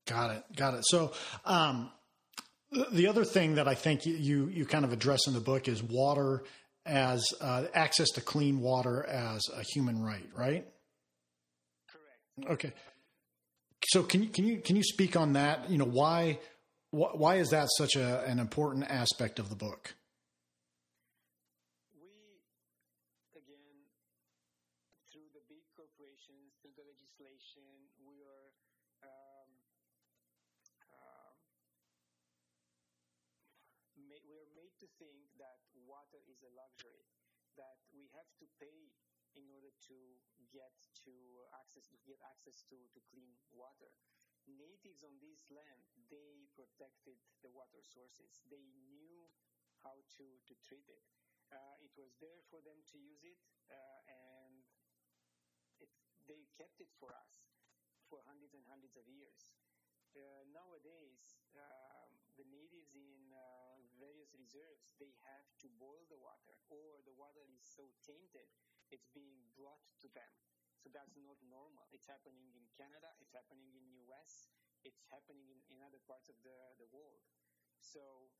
Got 0.06 0.30
it. 0.36 0.44
Got 0.56 0.74
it. 0.74 0.84
So, 0.86 1.12
um, 1.44 1.90
the 2.92 3.06
other 3.08 3.24
thing 3.24 3.56
that 3.56 3.68
I 3.68 3.74
think 3.74 4.06
you 4.06 4.46
you 4.48 4.66
kind 4.66 4.84
of 4.84 4.92
address 4.92 5.26
in 5.26 5.34
the 5.34 5.40
book 5.40 5.68
is 5.68 5.82
water 5.82 6.44
as 6.84 7.24
uh, 7.40 7.64
access 7.74 8.10
to 8.10 8.20
clean 8.20 8.60
water 8.60 9.04
as 9.06 9.42
a 9.54 9.62
human 9.74 10.00
right, 10.02 10.28
right? 10.36 10.64
Correct. 11.88 12.52
Okay. 12.52 12.72
So 13.88 14.02
can 14.02 14.22
you 14.22 14.28
can 14.28 14.46
you 14.46 14.58
can 14.60 14.76
you 14.76 14.82
speak 14.82 15.16
on 15.16 15.32
that? 15.34 15.70
You 15.70 15.78
know 15.78 15.84
why 15.84 16.38
why 16.90 17.36
is 17.36 17.50
that 17.50 17.68
such 17.76 17.96
a, 17.96 18.22
an 18.24 18.38
important 18.38 18.84
aspect 18.88 19.38
of 19.38 19.48
the 19.48 19.56
book? 19.56 19.94
We 21.94 22.08
again 23.34 23.78
through 25.12 25.28
the 25.34 25.42
big 25.48 25.62
corporations, 25.76 26.54
through 26.62 26.74
the 26.78 26.86
legislation, 26.88 27.66
we 28.06 28.22
are 28.26 28.48
um, 29.06 29.48
uh, 30.82 31.30
ma- 34.08 34.24
we 34.26 34.34
are 34.40 34.50
made 34.56 34.65
to 34.80 34.86
think 35.00 35.32
that 35.40 35.60
water 35.74 36.20
is 36.28 36.42
a 36.44 36.52
luxury, 36.52 37.08
that 37.56 37.80
we 37.92 38.08
have 38.12 38.28
to 38.40 38.46
pay 38.60 38.92
in 39.36 39.48
order 39.52 39.72
to 39.88 39.98
get 40.52 40.72
to 41.04 41.12
access 41.60 41.88
to 41.92 41.96
get 42.08 42.16
access 42.24 42.64
to, 42.72 42.76
to 42.92 43.00
clean 43.12 43.36
water. 43.52 43.92
Natives 44.46 45.02
on 45.02 45.18
this 45.18 45.50
land, 45.50 45.84
they 46.08 46.46
protected 46.54 47.18
the 47.42 47.50
water 47.50 47.82
sources. 47.82 48.40
They 48.46 48.62
knew 48.88 49.28
how 49.82 50.06
to, 50.16 50.26
to 50.46 50.54
treat 50.62 50.86
it. 50.88 51.02
Uh, 51.50 51.76
it 51.82 51.92
was 51.98 52.14
there 52.18 52.42
for 52.50 52.62
them 52.62 52.78
to 52.90 52.96
use 52.98 53.22
it, 53.22 53.38
uh, 53.70 54.00
and 54.10 54.66
it, 55.78 55.90
they 56.26 56.46
kept 56.58 56.78
it 56.82 56.90
for 56.98 57.14
us 57.14 57.46
for 58.10 58.22
hundreds 58.26 58.54
and 58.54 58.62
hundreds 58.66 58.94
of 58.98 59.06
years. 59.06 59.54
Uh, 60.16 60.46
nowadays, 60.50 61.38
um, 61.54 62.10
the 62.38 62.46
natives 62.50 62.94
in 62.96 63.25
various 63.96 64.32
reserves 64.36 64.92
they 65.00 65.12
have 65.26 65.46
to 65.64 65.68
boil 65.80 66.04
the 66.08 66.20
water, 66.20 66.56
or 66.68 67.02
the 67.04 67.16
water 67.16 67.44
is 67.50 67.64
so 67.64 67.88
tainted 68.04 68.48
it's 68.94 69.10
being 69.10 69.42
brought 69.58 69.82
to 69.98 70.08
them. 70.14 70.30
So 70.78 70.92
that's 70.94 71.18
not 71.18 71.40
normal. 71.50 71.90
It's 71.90 72.06
happening 72.06 72.54
in 72.54 72.62
Canada, 72.78 73.10
it's 73.18 73.34
happening 73.34 73.74
in 73.74 73.82
US, 74.06 74.46
it's 74.86 75.02
happening 75.10 75.50
in, 75.50 75.58
in 75.66 75.82
other 75.82 75.98
parts 76.06 76.30
of 76.30 76.38
the, 76.46 76.54
the 76.78 76.86
world. 76.94 77.26
So 77.82 78.30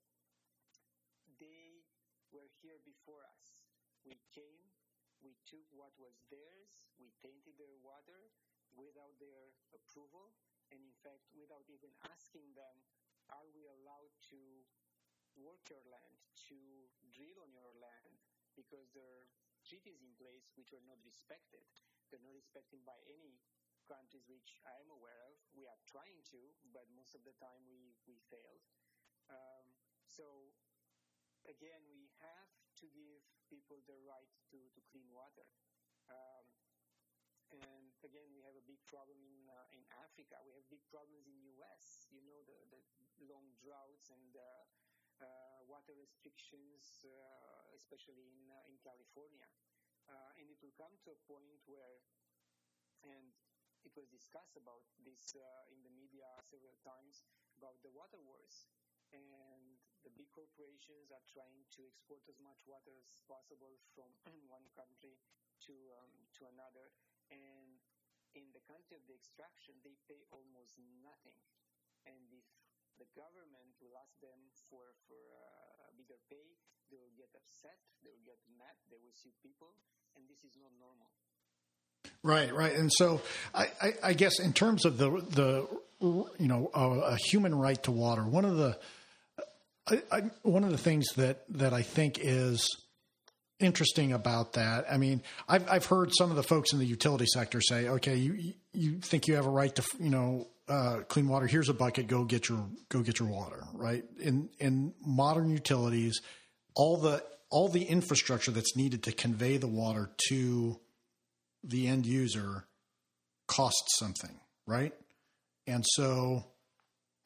they 1.42 1.82
were 2.30 2.46
here 2.62 2.78
before 2.86 3.26
us. 3.26 3.66
We 4.06 4.14
came, 4.30 4.70
we 5.18 5.34
took 5.42 5.66
what 5.74 5.90
was 5.98 6.22
theirs, 6.30 6.86
we 7.02 7.10
tainted 7.18 7.58
their 7.58 7.74
water 7.82 8.30
without 8.78 9.18
their 9.18 9.56
approval, 9.74 10.30
and 10.70 10.78
in 10.78 10.94
fact, 11.02 11.26
without 11.34 11.66
even 11.66 11.90
asking 12.06 12.54
them, 12.54 12.76
are 13.34 13.48
we 13.50 13.66
allowed 13.66 14.14
to 14.30 14.38
work 15.38 15.62
your 15.68 15.84
land, 15.88 16.18
to 16.48 16.58
drill 17.12 17.40
on 17.44 17.52
your 17.52 17.72
land, 17.76 18.16
because 18.56 18.92
there 18.92 19.06
are 19.06 19.26
treaties 19.64 20.00
in 20.00 20.14
place 20.16 20.52
which 20.54 20.72
are 20.72 20.84
not 20.86 20.98
respected. 21.02 21.64
They're 22.08 22.22
not 22.22 22.36
respected 22.38 22.86
by 22.86 22.96
any 23.10 23.42
countries 23.86 24.26
which 24.26 24.58
I 24.66 24.74
am 24.82 24.90
aware 24.90 25.26
of. 25.26 25.38
We 25.54 25.66
are 25.66 25.78
trying 25.86 26.22
to, 26.34 26.40
but 26.74 26.86
most 26.94 27.14
of 27.14 27.22
the 27.22 27.34
time 27.38 27.66
we, 27.66 27.94
we 28.06 28.18
failed. 28.30 28.62
Um, 29.30 29.66
so 30.06 30.54
again, 31.46 31.82
we 31.90 32.10
have 32.22 32.50
to 32.82 32.86
give 32.90 33.22
people 33.46 33.82
the 33.86 33.98
right 34.06 34.30
to, 34.50 34.58
to 34.58 34.80
clean 34.90 35.06
water. 35.10 35.46
Um, 36.10 36.46
and 37.54 37.94
again, 38.02 38.26
we 38.34 38.42
have 38.42 38.58
a 38.58 38.66
big 38.66 38.82
problem 38.90 39.22
in, 39.22 39.46
uh, 39.46 39.66
in 39.70 39.82
Africa. 40.02 40.34
We 40.42 40.54
have 40.58 40.66
big 40.66 40.82
problems 40.90 41.30
in 41.30 41.38
U.S. 41.58 42.10
You 42.10 42.22
know, 42.26 42.42
the, 42.42 42.58
the 42.74 42.82
long 43.30 43.54
droughts 43.62 44.10
and 44.10 44.34
uh, 44.34 44.66
water 45.66 45.94
restrictions, 45.96 47.04
uh, 47.06 47.76
especially 47.76 48.26
in, 48.26 48.50
uh, 48.50 48.70
in 48.70 48.76
California. 48.82 49.46
Uh, 50.06 50.38
and 50.38 50.46
it 50.50 50.58
will 50.62 50.74
come 50.78 50.94
to 51.02 51.14
a 51.14 51.20
point 51.26 51.62
where, 51.66 52.02
and 53.02 53.34
it 53.82 53.94
was 53.94 54.06
discussed 54.10 54.58
about 54.58 54.82
this 55.02 55.34
in 55.70 55.82
the 55.82 55.92
media 55.94 56.26
several 56.42 56.74
times, 56.82 57.26
about 57.58 57.78
the 57.82 57.90
water 57.90 58.18
wars. 58.22 58.66
And 59.14 59.78
the 60.02 60.10
big 60.14 60.30
corporations 60.34 61.10
are 61.14 61.22
trying 61.30 61.66
to 61.78 61.86
export 61.86 62.26
as 62.26 62.38
much 62.42 62.66
water 62.66 62.94
as 62.98 63.22
possible 63.26 63.78
from 63.94 64.10
one 64.50 64.66
country 64.74 65.18
to 65.66 65.74
um, 66.02 66.14
to 66.38 66.50
another. 66.50 66.90
And 67.30 67.78
in 68.34 68.50
the 68.54 68.62
country 68.66 68.98
of 68.98 69.06
the 69.06 69.14
extraction 69.14 69.78
they 69.82 69.98
pay 70.10 70.26
almost 70.34 70.78
nothing. 71.02 71.38
And 72.06 72.22
if 72.30 72.46
the 72.98 73.08
government 73.14 73.70
will 73.80 73.96
ask 74.00 74.16
them 74.20 74.40
for 74.68 74.82
for 75.06 75.20
uh, 75.32 75.88
a 75.88 75.92
bigger 75.96 76.18
pay 76.28 76.56
they 76.90 76.98
will 76.98 77.16
get 77.16 77.30
upset 77.36 77.78
they 78.02 78.10
will 78.10 78.26
get 78.26 78.40
mad 78.56 78.76
they 78.88 79.00
will 79.00 79.14
sue 79.14 79.32
people 79.42 79.72
and 80.16 80.24
this 80.28 80.44
is 80.44 80.56
not 80.56 80.72
normal 80.80 81.10
Right, 82.22 82.52
right, 82.52 82.74
and 82.74 82.90
so 82.92 83.20
I, 83.54 83.68
I, 83.80 83.92
I, 84.02 84.12
guess 84.12 84.40
in 84.40 84.52
terms 84.52 84.84
of 84.84 84.98
the 84.98 85.10
the 85.10 85.68
you 86.00 86.48
know 86.48 86.70
a, 86.74 87.12
a 87.12 87.16
human 87.16 87.54
right 87.54 87.80
to 87.84 87.92
water, 87.92 88.24
one 88.24 88.44
of 88.44 88.56
the 88.56 88.78
I, 89.88 90.22
one 90.42 90.64
of 90.64 90.72
the 90.72 90.78
things 90.78 91.06
that 91.16 91.44
that 91.50 91.72
I 91.72 91.82
think 91.82 92.18
is 92.20 92.68
interesting 93.60 94.12
about 94.12 94.54
that. 94.54 94.86
I 94.90 94.96
mean, 94.96 95.22
I've 95.48 95.70
I've 95.70 95.86
heard 95.86 96.10
some 96.16 96.30
of 96.30 96.36
the 96.36 96.42
folks 96.42 96.72
in 96.72 96.80
the 96.80 96.84
utility 96.84 97.26
sector 97.26 97.60
say, 97.60 97.88
okay, 97.88 98.16
you 98.16 98.54
you 98.72 98.98
think 98.98 99.28
you 99.28 99.34
have 99.34 99.46
a 99.46 99.50
right 99.50 99.74
to 99.74 99.84
you 100.00 100.10
know 100.10 100.48
uh, 100.68 101.00
clean 101.08 101.28
water? 101.28 101.46
Here's 101.46 101.68
a 101.68 101.74
bucket. 101.74 102.08
Go 102.08 102.24
get 102.24 102.48
your 102.48 102.66
go 102.88 103.00
get 103.00 103.18
your 103.18 103.28
water. 103.28 103.64
Right 103.72 104.04
in 104.20 104.48
in 104.58 104.94
modern 105.04 105.50
utilities, 105.50 106.20
all 106.74 106.96
the 106.96 107.22
all 107.50 107.68
the 107.68 107.84
infrastructure 107.84 108.50
that's 108.50 108.76
needed 108.76 109.02
to 109.04 109.12
convey 109.12 109.56
the 109.56 109.68
water 109.68 110.10
to 110.28 110.80
the 111.62 111.86
end 111.86 112.06
user 112.06 112.66
costs 113.46 113.98
something, 113.98 114.40
right? 114.66 114.92
And 115.66 115.84
so, 115.86 116.44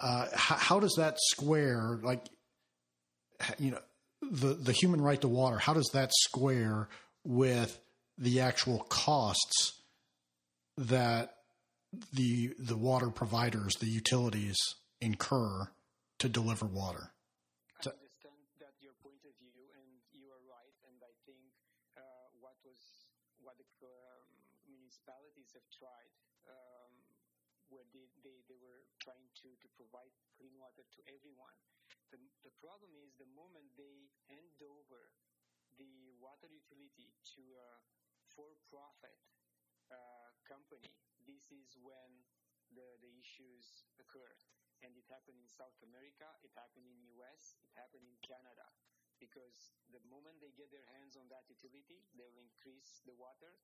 uh, 0.00 0.26
how, 0.34 0.56
how, 0.56 0.80
does 0.80 0.94
that 0.96 1.16
square? 1.18 1.98
Like, 2.02 2.26
you 3.58 3.72
know, 3.72 3.78
the 4.22 4.54
the 4.54 4.72
human 4.72 5.00
right 5.00 5.20
to 5.20 5.28
water. 5.28 5.58
How 5.58 5.74
does 5.74 5.90
that 5.92 6.10
square 6.12 6.88
with 7.24 7.78
the 8.18 8.40
actual 8.40 8.80
costs 8.88 9.82
that 10.76 11.34
the 12.12 12.54
the 12.58 12.76
water 12.76 13.10
providers, 13.10 13.76
the 13.76 13.88
utilities, 13.88 14.58
incur 15.00 15.70
to 16.18 16.28
deliver 16.28 16.66
water? 16.66 17.12
i 17.80 17.88
understand 17.88 18.40
that 18.60 18.74
your 18.80 18.92
point 19.02 19.24
of 19.24 19.34
view, 19.40 19.56
and 19.74 19.90
you 20.12 20.28
are 20.30 20.42
right, 20.46 20.74
municipality 24.90 25.30
municipalities 25.30 25.50
have 25.54 25.66
tried, 25.70 26.14
um, 26.50 26.92
where 27.70 27.86
they, 27.94 28.10
they, 28.26 28.42
they 28.50 28.58
were 28.58 28.82
trying 28.98 29.30
to, 29.38 29.48
to 29.62 29.68
provide 29.78 30.10
clean 30.34 30.50
water 30.58 30.82
to 30.82 31.00
everyone. 31.06 31.54
The, 32.10 32.18
the 32.42 32.50
problem 32.58 32.90
is 32.98 33.14
the 33.18 33.30
moment 33.38 33.70
they 33.78 34.10
hand 34.26 34.58
over 34.62 35.14
the 35.78 36.10
water 36.18 36.50
utility 36.50 37.14
to 37.38 37.42
a 37.54 37.70
for-profit 38.34 39.14
uh, 39.94 40.28
company, 40.42 40.90
this 41.26 41.50
is 41.52 41.76
when 41.80 42.24
the, 42.72 42.86
the 43.02 43.12
issues 43.18 43.86
occur. 43.98 44.30
And 44.80 44.96
it 44.96 45.04
happened 45.12 45.36
in 45.36 45.48
South 45.48 45.76
America, 45.84 46.24
it 46.40 46.52
happened 46.56 46.88
in 46.88 46.96
the 46.96 47.12
US, 47.20 47.60
it 47.60 47.72
happened 47.76 48.06
in 48.08 48.16
Canada. 48.24 48.64
Because 49.20 49.76
the 49.92 50.00
moment 50.08 50.40
they 50.40 50.56
get 50.56 50.72
their 50.72 50.86
hands 50.96 51.20
on 51.20 51.28
that 51.28 51.44
utility, 51.52 52.08
they 52.16 52.24
will 52.32 52.40
increase 52.40 53.04
the 53.04 53.12
water. 53.12 53.60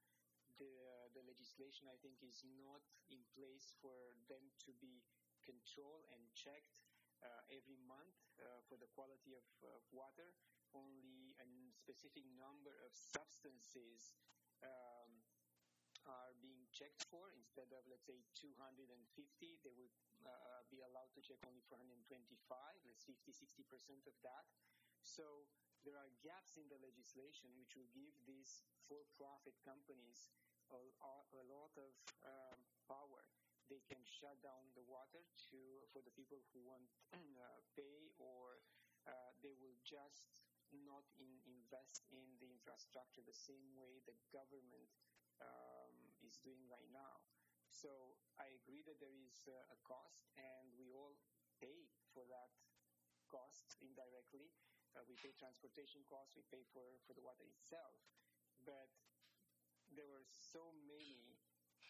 The, 0.61 0.69
uh, 0.69 1.09
the 1.17 1.25
legislation, 1.25 1.89
I 1.89 1.97
think, 2.05 2.21
is 2.21 2.45
not 2.61 2.85
in 3.09 3.25
place 3.33 3.73
for 3.81 4.13
them 4.29 4.45
to 4.69 4.71
be 4.77 5.01
controlled 5.41 6.05
and 6.13 6.21
checked 6.37 6.77
uh, 7.25 7.43
every 7.49 7.81
month 7.89 8.17
uh, 8.37 8.61
for 8.69 8.77
the 8.77 8.89
quality 8.93 9.33
of, 9.33 9.45
of 9.65 9.81
water. 9.93 10.37
Only 10.77 11.33
a 11.41 11.49
specific 11.73 12.29
number 12.37 12.77
of 12.85 12.93
substances 12.93 14.13
um, 14.61 14.96
are 16.07 16.33
being 16.43 16.67
checked 16.71 17.05
for. 17.11 17.31
Instead 17.35 17.71
of 17.75 17.83
let's 17.91 18.07
say 18.07 18.23
250 18.39 18.87
they 19.63 19.75
would 19.75 19.95
uh, 20.27 20.63
be 20.71 20.83
allowed 20.83 21.11
to 21.15 21.23
check 21.23 21.39
only 21.47 21.63
425 21.67 22.07
let's 22.87 23.05
50 23.05 23.31
60 23.31 23.67
percent 23.67 24.03
of 24.07 24.17
that. 24.23 24.47
So 25.03 25.47
there 25.87 25.99
are 25.99 26.11
gaps 26.23 26.59
in 26.59 26.67
the 26.67 26.83
legislation 26.83 27.55
which 27.55 27.79
will 27.79 27.91
give 27.95 28.15
these 28.27 28.67
for-profit 28.91 29.55
companies 29.63 30.35
a, 30.75 30.83
a 31.39 31.45
lot 31.47 31.71
of 31.79 31.95
um, 32.27 32.59
power. 32.91 33.31
They 33.71 33.83
can 33.87 34.03
shut 34.03 34.39
down 34.43 34.71
the 34.75 34.83
water 34.87 35.23
to 35.51 35.59
for 35.91 36.03
the 36.03 36.15
people 36.15 36.43
who 36.55 36.63
won't 36.67 36.91
uh, 37.15 37.63
pay 37.75 38.11
or 38.19 38.63
uh, 39.07 39.31
they 39.43 39.55
will 39.59 39.79
just 39.87 40.43
not 40.75 41.07
in, 41.19 41.31
invest 41.47 42.03
in 42.11 42.27
the 42.43 42.51
infrastructure 42.51 43.23
the 43.23 43.35
same 43.35 43.71
way 43.79 44.03
the 44.07 44.19
government 44.35 44.91
um, 45.41 45.95
is 46.25 46.39
doing 46.43 46.65
right 46.69 46.91
now. 46.93 47.21
So 47.69 48.17
I 48.41 48.49
agree 48.57 48.81
that 48.89 48.99
there 49.01 49.15
is 49.15 49.45
uh, 49.49 49.75
a 49.75 49.79
cost, 49.85 50.33
and 50.37 50.73
we 50.81 50.93
all 50.93 51.17
pay 51.61 51.89
for 52.13 52.25
that 52.29 52.53
cost 53.29 53.77
indirectly. 53.83 54.49
Uh, 54.97 55.05
we 55.05 55.19
pay 55.21 55.37
transportation 55.37 56.01
costs, 56.09 56.33
we 56.33 56.47
pay 56.49 56.65
for, 56.73 56.97
for 57.05 57.13
the 57.13 57.21
water 57.21 57.45
itself. 57.45 58.01
But 58.65 58.89
there 59.93 60.09
were 60.09 60.25
so 60.25 60.73
many 60.89 61.37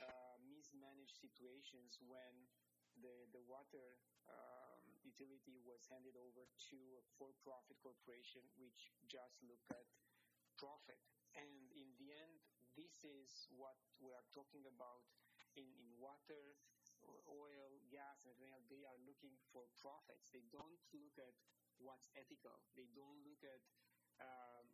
uh, 0.02 0.36
mismanaged 0.42 1.14
situations 1.14 2.02
when 2.02 2.50
the, 2.98 3.30
the 3.30 3.42
water 3.46 4.02
um, 4.26 4.82
utility 5.06 5.62
was 5.62 5.86
handed 5.86 6.18
over 6.18 6.50
to 6.72 6.78
a 6.98 7.04
for-profit 7.14 7.78
corporation 7.78 8.42
which 8.58 8.90
just 9.06 9.38
looked 9.46 9.70
at 9.70 9.86
profit. 10.58 10.98
And 11.36 11.70
in 11.76 11.94
the 12.00 12.10
end, 12.10 12.42
this 12.76 13.02
is 13.02 13.48
what 13.56 13.76
we 13.98 14.12
are 14.12 14.24
talking 14.30 14.64
about 14.68 15.02
in, 15.56 15.66
in 15.80 15.88
water, 15.96 16.54
oil, 17.26 17.72
gas, 17.88 18.28
and 18.28 18.36
everything. 18.38 18.68
They 18.68 18.84
are 18.84 19.00
looking 19.08 19.34
for 19.50 19.64
profits. 19.80 20.28
They 20.30 20.44
don't 20.52 20.78
look 20.92 21.16
at 21.16 21.34
what's 21.80 22.12
ethical. 22.14 22.60
They 22.76 22.88
don't 22.92 23.20
look 23.24 23.40
at 23.42 23.64
um, 24.20 24.64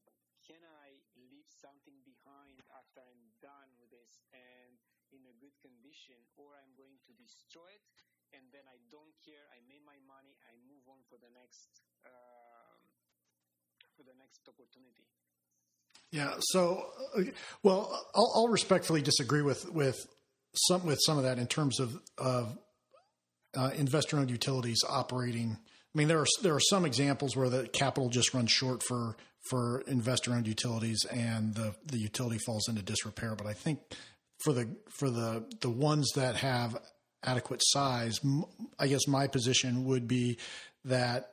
can 0.42 0.62
I 0.66 0.98
leave 1.14 1.46
something 1.46 2.02
behind 2.02 2.62
after 2.74 3.02
I'm 3.02 3.30
done 3.38 3.70
with 3.78 3.94
this 3.94 4.26
and 4.34 4.74
in 5.14 5.22
a 5.30 5.34
good 5.38 5.54
condition, 5.62 6.18
or 6.34 6.58
I'm 6.58 6.74
going 6.74 6.98
to 7.06 7.12
destroy 7.14 7.78
it 7.78 7.86
and 8.32 8.48
then 8.50 8.64
I 8.64 8.80
don't 8.88 9.12
care. 9.20 9.44
I 9.52 9.60
made 9.68 9.84
my 9.84 10.00
money. 10.08 10.40
I 10.48 10.56
move 10.64 10.88
on 10.88 11.04
for 11.06 11.20
the 11.20 11.28
next 11.30 11.84
um, 12.08 12.80
for 13.94 14.02
the 14.02 14.16
next 14.16 14.48
opportunity. 14.48 15.06
Yeah. 16.12 16.34
So, 16.40 16.86
uh, 17.16 17.22
well, 17.62 17.90
I'll, 18.14 18.32
I'll, 18.36 18.48
respectfully 18.48 19.00
disagree 19.00 19.40
with 19.40 19.68
with 19.72 19.96
some 20.54 20.84
with 20.84 20.98
some 21.04 21.16
of 21.16 21.24
that 21.24 21.38
in 21.38 21.46
terms 21.46 21.80
of 21.80 21.98
of 22.18 22.56
uh, 23.56 23.70
investor-owned 23.74 24.30
utilities 24.30 24.80
operating. 24.88 25.56
I 25.58 25.98
mean, 25.98 26.08
there 26.08 26.20
are 26.20 26.26
there 26.42 26.54
are 26.54 26.60
some 26.60 26.84
examples 26.84 27.34
where 27.34 27.48
the 27.48 27.66
capital 27.66 28.10
just 28.10 28.34
runs 28.34 28.50
short 28.52 28.82
for 28.82 29.16
for 29.50 29.82
investor-owned 29.86 30.46
utilities, 30.46 31.04
and 31.06 31.54
the 31.54 31.74
the 31.86 31.98
utility 31.98 32.38
falls 32.38 32.68
into 32.68 32.82
disrepair. 32.82 33.34
But 33.34 33.46
I 33.46 33.54
think 33.54 33.80
for 34.44 34.52
the 34.52 34.76
for 34.90 35.08
the 35.08 35.46
the 35.62 35.70
ones 35.70 36.10
that 36.14 36.36
have 36.36 36.78
adequate 37.24 37.62
size, 37.64 38.20
I 38.78 38.86
guess 38.86 39.08
my 39.08 39.28
position 39.28 39.86
would 39.86 40.06
be 40.06 40.38
that 40.84 41.30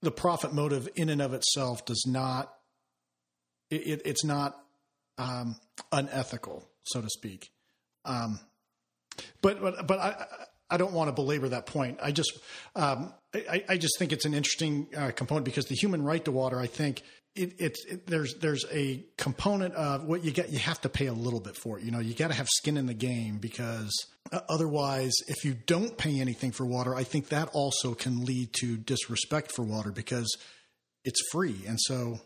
the 0.00 0.10
profit 0.10 0.54
motive 0.54 0.88
in 0.94 1.10
and 1.10 1.20
of 1.20 1.34
itself 1.34 1.84
does 1.84 2.04
not 2.06 2.54
it, 3.76 4.02
it's 4.04 4.24
not 4.24 4.56
um, 5.18 5.56
unethical, 5.92 6.68
so 6.84 7.00
to 7.00 7.08
speak. 7.08 7.50
Um, 8.04 8.38
but 9.40 9.60
but 9.60 9.86
but 9.86 9.98
I 9.98 10.26
I 10.70 10.76
don't 10.76 10.92
want 10.92 11.08
to 11.08 11.12
belabor 11.12 11.48
that 11.50 11.66
point. 11.66 11.98
I 12.02 12.10
just 12.10 12.38
um, 12.74 13.12
I, 13.34 13.64
I, 13.68 13.76
just 13.76 13.98
think 13.98 14.12
it's 14.12 14.24
an 14.24 14.34
interesting 14.34 14.88
uh, 14.96 15.10
component 15.10 15.44
because 15.44 15.66
the 15.66 15.74
human 15.74 16.02
right 16.02 16.24
to 16.24 16.32
water. 16.32 16.58
I 16.58 16.66
think 16.66 17.02
it, 17.36 17.54
it's 17.58 17.84
it, 17.84 18.06
there's 18.06 18.34
there's 18.40 18.64
a 18.72 19.04
component 19.16 19.74
of 19.74 20.04
what 20.04 20.24
you 20.24 20.30
get. 20.30 20.50
You 20.50 20.58
have 20.60 20.80
to 20.82 20.88
pay 20.88 21.06
a 21.06 21.12
little 21.12 21.40
bit 21.40 21.56
for 21.56 21.78
it. 21.78 21.84
You 21.84 21.90
know, 21.90 22.00
you 22.00 22.14
got 22.14 22.28
to 22.28 22.34
have 22.34 22.48
skin 22.48 22.76
in 22.76 22.86
the 22.86 22.94
game 22.94 23.38
because 23.38 23.92
uh, 24.32 24.40
otherwise, 24.48 25.12
if 25.28 25.44
you 25.44 25.54
don't 25.54 25.96
pay 25.96 26.20
anything 26.20 26.52
for 26.52 26.64
water, 26.64 26.94
I 26.94 27.04
think 27.04 27.28
that 27.28 27.50
also 27.52 27.94
can 27.94 28.24
lead 28.24 28.52
to 28.60 28.76
disrespect 28.76 29.52
for 29.52 29.62
water 29.62 29.92
because 29.92 30.36
it's 31.04 31.20
free, 31.30 31.62
and 31.66 31.78
so 31.80 32.20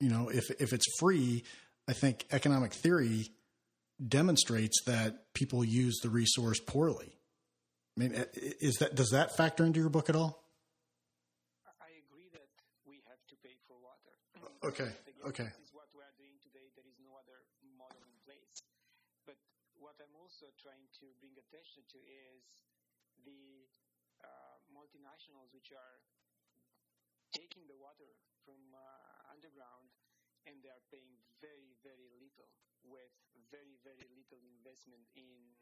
you 0.00 0.10
know, 0.10 0.28
if 0.28 0.50
if 0.60 0.72
it's 0.72 0.86
free, 0.98 1.44
I 1.88 1.92
think 1.92 2.26
economic 2.30 2.72
theory 2.72 3.30
demonstrates 3.96 4.82
that 4.84 5.32
people 5.32 5.64
use 5.64 6.00
the 6.02 6.10
resource 6.10 6.60
poorly. 6.60 7.16
I 7.96 8.00
mean, 8.00 8.12
is 8.60 8.76
that 8.84 8.94
does 8.94 9.10
that 9.10 9.36
factor 9.36 9.64
into 9.64 9.80
your 9.80 9.88
book 9.88 10.10
at 10.10 10.16
all? 10.16 10.44
I 11.80 11.88
agree 12.04 12.28
that 12.36 12.44
we 12.84 13.00
have 13.08 13.22
to 13.32 13.36
pay 13.40 13.56
for 13.64 13.80
water. 13.80 14.12
Okay. 14.60 14.92
okay. 15.24 15.48
This 15.48 15.64
is 15.64 15.72
what 15.72 15.88
we 15.96 16.04
are 16.04 16.12
doing 16.20 16.36
today. 16.44 16.68
There 16.76 16.84
is 16.84 17.00
no 17.00 17.16
other 17.16 17.40
model 17.72 18.04
in 18.04 18.16
place. 18.28 18.60
But 19.24 19.40
what 19.80 19.96
I'm 19.96 20.12
also 20.12 20.52
trying 20.60 20.84
to 21.00 21.08
bring 21.24 21.32
attention 21.40 21.88
to 21.96 21.98
is 22.04 22.44
the 23.24 23.64
uh, 24.20 24.60
multinationals 24.76 25.56
which 25.56 25.72
are 25.72 25.96
taking 27.32 27.64
the 27.64 27.80
water 27.80 28.12
from 28.44 28.60
uh, 28.76 29.32
underground 29.32 29.85
and 30.46 30.62
they 30.62 30.70
are 30.72 30.84
paying 30.90 31.18
very, 31.42 31.74
very 31.82 32.08
little 32.18 32.50
with 32.86 33.12
very, 33.50 33.76
very 33.82 34.06
little 34.14 34.40
investment 34.42 35.02
in 35.18 35.54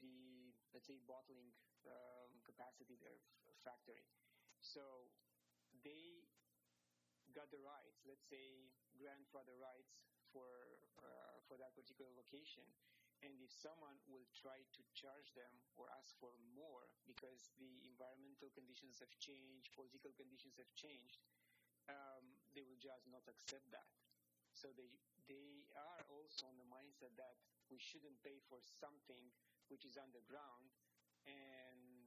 the, 0.00 0.52
let's 0.72 0.86
say, 0.88 0.98
bottling 1.04 1.52
um, 1.86 2.30
capacity 2.44 2.96
their 3.00 3.20
factory. 3.60 4.08
So 4.60 5.12
they 5.84 6.28
got 7.32 7.50
the 7.50 7.60
rights, 7.62 8.02
let's 8.06 8.26
say, 8.26 8.72
grandfather 8.98 9.54
rights 9.56 10.02
for 10.32 10.48
uh, 11.00 11.38
for 11.46 11.56
that 11.58 11.74
particular 11.76 12.10
location. 12.16 12.66
And 13.20 13.36
if 13.44 13.52
someone 13.52 14.00
will 14.08 14.24
try 14.32 14.64
to 14.64 14.82
charge 14.96 15.36
them 15.36 15.52
or 15.76 15.92
ask 15.92 16.16
for 16.16 16.32
more 16.56 16.88
because 17.04 17.52
the 17.60 17.84
environmental 17.84 18.48
conditions 18.56 18.96
have 19.04 19.12
changed, 19.20 19.68
political 19.76 20.08
conditions 20.16 20.56
have 20.56 20.72
changed, 20.72 21.20
um, 21.90 22.24
they 22.54 22.62
will 22.62 22.78
just 22.78 23.10
not 23.10 23.26
accept 23.26 23.66
that. 23.74 23.90
So 24.54 24.70
they 24.78 24.90
they 25.26 25.66
are 25.74 26.02
also 26.10 26.46
on 26.50 26.56
the 26.58 26.68
mindset 26.70 27.14
that 27.18 27.38
we 27.70 27.78
shouldn't 27.82 28.18
pay 28.22 28.38
for 28.50 28.58
something 28.62 29.30
which 29.70 29.86
is 29.86 29.98
underground, 29.98 30.70
and 31.26 32.06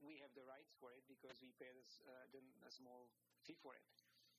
we 0.00 0.16
have 0.20 0.32
the 0.36 0.44
rights 0.46 0.72
for 0.78 0.92
it 0.92 1.04
because 1.08 1.40
we 1.42 1.52
paid 1.60 1.84
uh, 2.06 2.28
a 2.68 2.70
small 2.72 3.08
fee 3.44 3.56
for 3.58 3.74
it. 3.76 3.92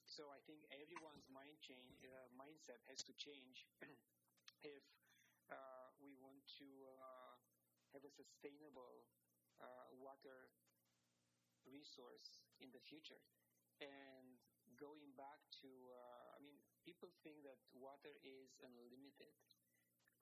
So 0.08 0.32
I 0.32 0.40
think 0.48 0.63
everyone's 0.72 1.28
mind 1.30 1.60
change 1.62 2.06
uh, 2.08 2.30
mindset 2.38 2.80
has 2.88 3.04
to 3.10 3.13
change 3.20 3.68
if 4.63 4.84
uh, 5.52 5.90
we 6.00 6.16
want 6.22 6.42
to 6.62 6.70
uh, 7.02 7.36
have 7.94 8.04
a 8.06 8.12
sustainable 8.13 9.06
uh, 9.62 9.90
water 9.98 10.52
resource 11.68 12.42
in 12.62 12.70
the 12.74 12.82
future. 12.82 13.22
And 13.82 14.37
going 14.80 15.13
back 15.18 15.42
to, 15.62 15.70
uh, 15.70 16.38
I 16.38 16.40
mean, 16.42 16.58
people 16.86 17.10
think 17.22 17.44
that 17.44 17.60
water 17.74 18.13
is 18.24 18.58
unlimited. 18.63 19.34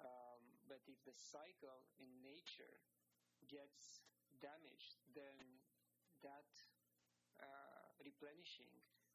Um, 0.01 0.43
but 0.67 0.83
if 0.87 0.99
the 1.07 1.15
cycle 1.15 1.87
in 1.99 2.09
nature 2.19 2.83
gets 3.47 4.03
damaged, 4.41 4.99
then 5.15 5.61
that 6.23 6.51
uh, 7.39 7.87
replenishing 8.03 8.71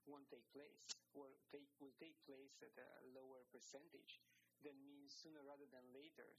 won't 0.08 0.28
take 0.32 0.46
place 0.56 0.88
or 1.12 1.28
take, 1.52 1.68
will 1.80 1.96
take 2.00 2.16
place 2.24 2.60
at 2.64 2.72
a 2.76 2.90
lower 3.12 3.44
percentage. 3.52 4.22
That 4.64 4.76
means 4.80 5.12
sooner 5.12 5.40
rather 5.44 5.68
than 5.68 5.84
later, 5.92 6.36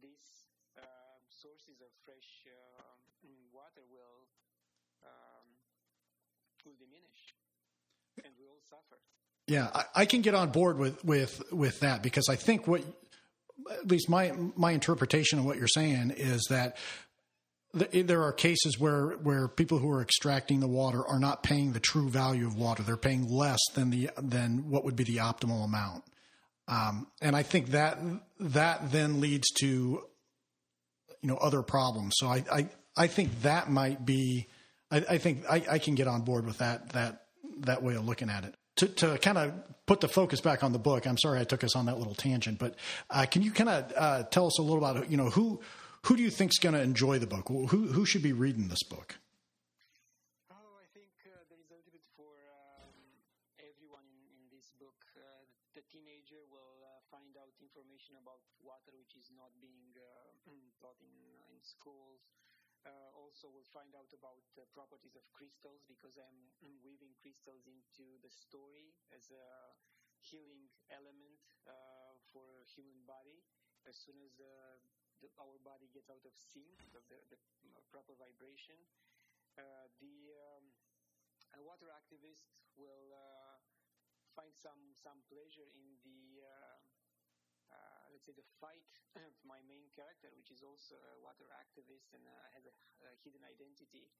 these 0.00 0.50
sources 1.40 1.80
of 1.80 1.88
fresh 2.04 2.44
uh, 2.44 3.00
water 3.48 3.80
will 3.88 4.28
um, 5.00 5.48
will 6.68 6.76
diminish, 6.76 7.32
and 8.24 8.34
we 8.38 8.46
all 8.46 8.60
suffer. 8.68 9.00
Yeah, 9.46 9.68
I, 9.74 10.02
I, 10.02 10.06
can 10.06 10.20
get 10.20 10.34
on 10.34 10.50
board 10.50 10.78
with 10.78 11.04
with 11.04 11.42
with 11.52 11.80
that 11.80 12.02
because 12.02 12.28
I 12.28 12.36
think 12.36 12.66
what, 12.66 12.82
at 13.70 13.86
least 13.88 14.08
my 14.08 14.32
my 14.56 14.72
interpretation 14.72 15.38
of 15.38 15.44
what 15.44 15.56
you're 15.56 15.68
saying 15.68 16.12
is 16.16 16.46
that 16.50 16.76
there 17.72 18.22
are 18.22 18.32
cases 18.32 18.78
where 18.78 19.10
where 19.22 19.46
people 19.46 19.78
who 19.78 19.90
are 19.90 20.02
extracting 20.02 20.60
the 20.60 20.68
water 20.68 21.06
are 21.06 21.20
not 21.20 21.42
paying 21.42 21.72
the 21.72 21.80
true 21.80 22.08
value 22.08 22.46
of 22.46 22.56
water. 22.56 22.82
They're 22.82 22.96
paying 22.96 23.28
less 23.28 23.60
than 23.74 23.90
the 23.90 24.10
than 24.18 24.70
what 24.70 24.84
would 24.84 24.96
be 24.96 25.04
the 25.04 25.18
optimal 25.18 25.64
amount. 25.64 26.04
Um, 26.66 27.08
and 27.20 27.34
I 27.36 27.42
think 27.42 27.68
that 27.68 27.98
that 28.38 28.90
then 28.92 29.20
leads 29.20 29.48
to 29.60 29.66
you 29.66 30.02
know 31.28 31.36
other 31.36 31.62
problems. 31.62 32.14
So 32.16 32.28
I 32.28 32.44
I, 32.50 32.68
I 32.96 33.06
think 33.06 33.42
that 33.42 33.70
might 33.70 34.04
be 34.04 34.48
I, 34.90 34.96
I 35.10 35.18
think 35.18 35.44
I, 35.48 35.64
I, 35.70 35.78
can 35.78 35.94
get 35.94 36.08
on 36.08 36.22
board 36.22 36.46
with 36.46 36.58
that 36.58 36.90
that 36.90 37.19
that 37.66 37.82
way 37.82 37.94
of 37.94 38.04
looking 38.04 38.30
at 38.30 38.44
it. 38.44 38.54
To, 38.76 38.88
to 38.88 39.18
kind 39.18 39.36
of 39.36 39.52
put 39.86 40.00
the 40.00 40.08
focus 40.08 40.40
back 40.40 40.62
on 40.62 40.72
the 40.72 40.78
book, 40.78 41.06
I'm 41.06 41.18
sorry 41.18 41.40
I 41.40 41.44
took 41.44 41.64
us 41.64 41.76
on 41.76 41.86
that 41.86 41.98
little 41.98 42.14
tangent, 42.14 42.58
but 42.58 42.76
uh, 43.10 43.26
can 43.26 43.42
you 43.42 43.50
kind 43.52 43.68
of 43.68 43.92
uh, 43.96 44.22
tell 44.24 44.46
us 44.46 44.58
a 44.58 44.62
little 44.62 44.78
about 44.78 45.10
you 45.10 45.16
know 45.16 45.28
who 45.28 45.60
who 46.06 46.16
do 46.16 46.22
you 46.22 46.30
think 46.30 46.52
is 46.52 46.58
going 46.58 46.74
to 46.74 46.80
enjoy 46.80 47.18
the 47.18 47.26
book? 47.26 47.48
Who 47.48 47.66
who 47.92 48.06
should 48.06 48.22
be 48.22 48.32
reading 48.32 48.68
this 48.68 48.82
book? 48.84 49.20
I 50.48 50.88
think 50.96 51.12
uh 51.28 51.44
there 51.52 51.60
is 51.60 51.68
a 51.68 51.76
little 51.76 51.92
bit 51.92 52.06
for 52.16 52.32
everyone 53.60 54.08
in 54.32 54.48
this 54.48 54.72
book. 54.80 54.96
Uh 55.12 55.44
the 55.76 55.84
teenager 55.92 56.40
will 56.48 56.80
uh 56.80 57.04
find 57.12 57.36
out 57.36 57.52
information 57.60 58.16
about 58.16 58.40
water 58.64 58.96
which 58.96 59.12
is 59.12 59.28
not 59.36 59.52
being 59.60 59.92
uh, 59.92 60.48
taught 60.80 60.96
in, 61.04 61.12
in 61.52 61.58
schools. 61.60 62.32
Uh, 62.86 63.12
also, 63.12 63.52
we'll 63.52 63.68
find 63.76 63.92
out 63.92 64.08
about 64.16 64.40
the 64.56 64.64
properties 64.72 65.12
of 65.12 65.20
crystals 65.36 65.84
because 65.84 66.16
I'm 66.16 66.49
crystals 67.20 67.68
into 67.68 68.18
the 68.24 68.32
story 68.32 68.96
as 69.12 69.28
a 69.30 69.76
healing 70.20 70.68
element 70.92 71.40
uh, 71.64 72.16
for 72.32 72.60
a 72.60 72.66
human 72.66 73.00
body. 73.04 73.44
As 73.88 73.96
soon 73.96 74.20
as 74.20 74.36
uh, 74.40 74.76
the, 75.24 75.28
our 75.40 75.56
body 75.64 75.88
gets 75.92 76.12
out 76.12 76.24
of 76.24 76.32
sync 76.36 76.80
of 76.92 77.04
the, 77.08 77.20
the 77.32 77.38
proper 77.92 78.12
vibration, 78.16 78.76
uh, 79.56 79.88
the 80.00 80.32
um, 80.36 80.64
water 81.64 81.92
activist 81.92 82.52
will 82.76 83.12
uh, 83.12 83.56
find 84.36 84.52
some 84.56 84.92
some 84.96 85.24
pleasure 85.28 85.68
in 85.72 85.96
the 86.04 86.44
uh, 86.44 86.76
let's 88.10 88.26
say, 88.26 88.34
the 88.34 88.50
fight 88.58 88.90
of 89.16 89.32
my 89.46 89.62
main 89.66 89.86
character, 89.94 90.28
which 90.34 90.50
is 90.50 90.62
also 90.66 90.98
a 90.98 91.16
water 91.22 91.46
activist 91.54 92.10
and 92.14 92.22
uh, 92.26 92.34
has 92.54 92.66
a, 92.66 92.74
a, 93.06 93.10
hidden 93.22 93.42
identity. 93.46 94.10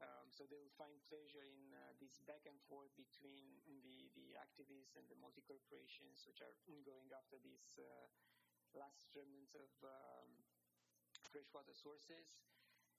Um, 0.00 0.32
so 0.32 0.48
they 0.48 0.56
will 0.56 0.72
find 0.80 0.96
pleasure 1.12 1.44
in 1.44 1.76
uh, 1.76 1.92
this 2.00 2.24
back 2.24 2.48
and 2.48 2.56
forth 2.68 2.88
between 2.96 3.60
the, 3.68 4.08
the 4.16 4.32
activists 4.40 4.96
and 4.96 5.04
the 5.12 5.18
multi 5.20 5.44
corporations, 5.44 6.24
which 6.24 6.40
are 6.40 6.56
going 6.88 7.12
after 7.12 7.36
these 7.44 7.76
uh, 7.76 8.08
last 8.76 9.12
remnants 9.16 9.54
of 9.56 9.70
um, 9.84 10.30
freshwater 11.28 11.74
sources. 11.74 12.40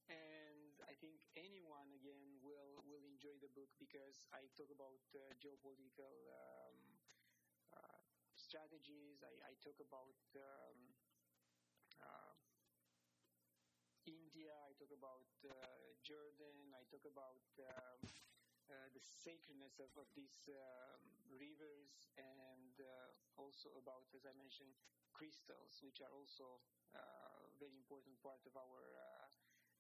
And 0.10 0.76
I 0.90 0.96
think 1.00 1.22
anyone 1.38 1.90
again 1.96 2.38
will 2.44 2.82
will 2.84 3.06
enjoy 3.08 3.38
the 3.40 3.52
book 3.54 3.72
because 3.80 4.28
I 4.36 4.50
talk 4.58 4.70
about 4.74 5.02
uh, 5.16 5.32
geopolitical 5.40 6.16
um, 6.34 6.78
uh, 7.76 8.02
strategies. 8.36 9.24
I, 9.24 9.34
I 9.50 9.54
talk 9.64 9.80
about 9.82 10.20
um, 10.38 10.78
uh, 12.02 12.34
India. 14.06 14.54
I 14.68 14.74
talk 14.78 14.92
about 14.94 15.30
uh, 15.46 15.71
Jordan. 16.12 16.76
I 16.76 16.84
talk 16.92 17.08
about 17.08 17.40
um, 17.64 18.04
uh, 18.68 18.88
the 18.92 19.00
sacredness 19.00 19.80
of, 19.80 19.88
of 19.96 20.08
these 20.12 20.50
um, 20.52 21.00
rivers 21.32 22.12
and 22.20 22.76
uh, 22.84 23.12
also 23.40 23.72
about, 23.80 24.12
as 24.12 24.28
I 24.28 24.36
mentioned, 24.36 24.76
crystals, 25.16 25.80
which 25.80 26.04
are 26.04 26.12
also 26.12 26.60
a 26.96 27.00
uh, 27.00 27.48
very 27.64 27.76
important 27.80 28.20
part 28.20 28.44
of 28.44 28.54
our 28.60 28.82
uh, 29.00 29.28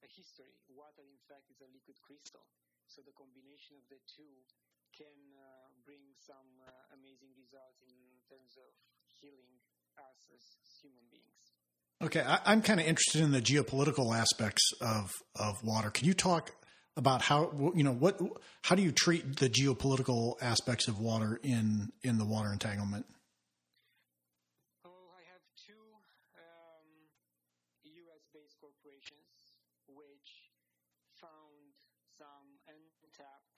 history. 0.07 0.55
Water, 0.71 1.03
in 1.03 1.19
fact, 1.27 1.51
is 1.51 1.59
a 1.59 1.69
liquid 1.71 1.99
crystal. 1.99 2.47
So 2.87 3.03
the 3.03 3.15
combination 3.15 3.75
of 3.75 3.83
the 3.91 3.99
two 4.07 4.47
can 4.95 5.35
uh, 5.35 5.67
bring 5.83 6.15
some 6.15 6.59
uh, 6.63 6.95
amazing 6.95 7.35
results 7.35 7.83
in 7.83 7.95
terms 8.31 8.55
of 8.59 8.71
healing 9.11 9.59
us 9.99 10.31
as 10.31 10.43
human 10.79 11.07
beings. 11.11 11.60
Okay, 12.01 12.21
I, 12.21 12.51
am 12.51 12.63
kind 12.63 12.79
of 12.79 12.87
interested 12.87 13.21
in 13.21 13.31
the 13.31 13.41
geopolitical 13.41 14.17
aspects 14.17 14.73
of 14.81 15.11
of 15.35 15.63
water. 15.63 15.91
Can 15.91 16.07
you 16.07 16.15
talk 16.15 16.49
about 16.97 17.21
how 17.21 17.71
you 17.75 17.83
know 17.83 17.93
what 17.93 18.19
how 18.63 18.73
do 18.73 18.81
you 18.81 18.91
treat 18.91 19.37
the 19.37 19.47
geopolitical 19.47 20.33
aspects 20.41 20.87
of 20.87 20.97
water 20.97 21.39
in 21.43 21.91
in 22.01 22.17
the 22.17 22.25
water 22.25 22.51
entanglement? 22.51 23.05
I 24.83 25.21
have 25.29 25.45
two 25.53 25.77
um, 26.41 26.89
U.S. 27.85 28.25
based 28.33 28.57
corporations 28.57 29.61
which 29.85 30.49
found 31.21 31.69
some 32.17 32.49
untapped 32.65 33.51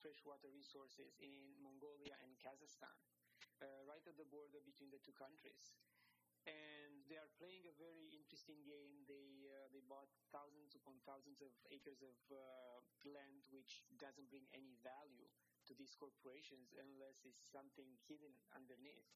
freshwater 0.00 0.48
resources 0.56 1.12
in 1.20 1.44
Mongolia 1.60 2.16
and 2.24 2.32
Kazakhstan, 2.40 2.96
uh, 3.60 3.66
right 3.84 4.00
at 4.08 4.16
the 4.16 4.24
border 4.32 4.62
between 4.64 4.88
the 4.88 5.02
two 5.04 5.12
countries. 5.12 5.76
And 6.48 7.04
they 7.08 7.16
are 7.20 7.28
playing 7.40 7.64
a 7.68 7.74
very 7.76 8.12
interesting 8.16 8.60
game. 8.64 9.04
They 9.08 9.44
uh, 9.48 9.68
they 9.72 9.80
bought 9.88 10.08
thousands 10.32 10.72
upon 10.76 10.96
thousands 11.04 11.40
of 11.44 11.52
acres 11.72 12.00
of 12.04 12.16
uh, 12.32 12.80
land, 13.08 13.44
which 13.52 13.84
doesn't 14.00 14.28
bring 14.32 14.44
any 14.56 14.76
value 14.84 15.28
to 15.68 15.72
these 15.76 15.92
corporations 15.96 16.72
unless 16.76 17.24
it's 17.28 17.40
something 17.52 17.88
hidden 18.08 18.32
underneath. 18.56 19.08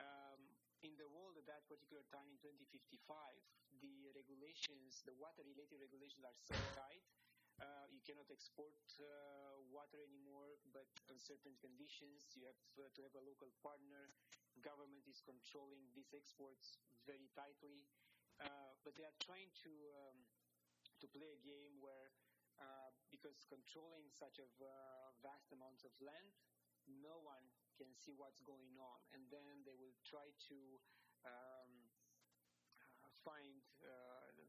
Um, 0.00 0.40
in 0.84 0.96
the 1.00 1.08
world 1.08 1.36
at 1.40 1.46
that 1.48 1.64
particular 1.70 2.04
time 2.12 2.28
in 2.28 2.38
2055, 2.40 3.40
the 3.80 4.10
regulations, 4.12 5.00
the 5.08 5.14
water-related 5.16 5.80
regulations 5.80 6.24
are 6.28 6.36
so 6.36 6.60
tight 6.76 7.04
uh, 7.62 7.86
you 7.88 8.02
cannot 8.04 8.26
export 8.34 8.74
uh, 9.00 9.06
water 9.70 10.02
anymore, 10.02 10.58
but 10.74 10.86
on 11.08 11.16
certain 11.22 11.54
conditions. 11.62 12.26
You 12.34 12.50
have 12.50 12.58
to 12.98 13.02
have 13.06 13.14
a 13.16 13.22
local 13.24 13.48
partner. 13.62 14.10
Government 14.62 15.04
is 15.10 15.20
controlling 15.24 15.90
these 15.94 16.14
exports 16.14 16.78
very 17.06 17.28
tightly, 17.34 17.84
uh, 18.40 18.72
but 18.86 18.94
they 18.96 19.04
are 19.04 19.18
trying 19.20 19.50
to 19.66 19.72
um, 20.08 20.18
to 21.02 21.06
play 21.10 21.28
a 21.34 21.40
game 21.42 21.76
where, 21.82 22.14
uh, 22.56 22.90
because 23.10 23.44
controlling 23.50 24.08
such 24.14 24.38
a 24.40 24.48
uh, 24.62 25.10
vast 25.20 25.50
amounts 25.52 25.84
of 25.84 25.92
land, 26.00 26.32
no 26.86 27.18
one 27.20 27.44
can 27.76 27.90
see 27.92 28.14
what's 28.14 28.40
going 28.46 28.72
on, 28.80 29.00
and 29.12 29.26
then 29.28 29.64
they 29.66 29.74
will 29.76 29.96
try 30.06 30.30
to 30.48 30.58
um, 31.26 31.72
find 33.26 33.60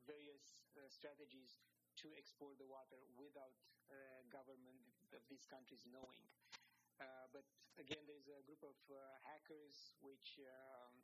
various 0.05 0.61
strategies 0.91 1.57
to 1.97 2.13
export 2.19 2.57
the 2.61 2.67
water 2.67 3.01
without 3.17 3.55
uh, 3.89 4.21
government 4.29 4.79
of 5.13 5.21
these 5.29 5.45
countries 5.49 5.81
knowing. 5.89 6.23
Uh, 6.99 7.27
but 7.31 7.43
again, 7.79 8.03
there's 8.07 8.27
a 8.31 8.43
group 8.47 8.63
of 8.63 8.75
uh, 8.91 8.95
hackers 9.27 9.95
which 10.03 10.39
um, 10.43 10.95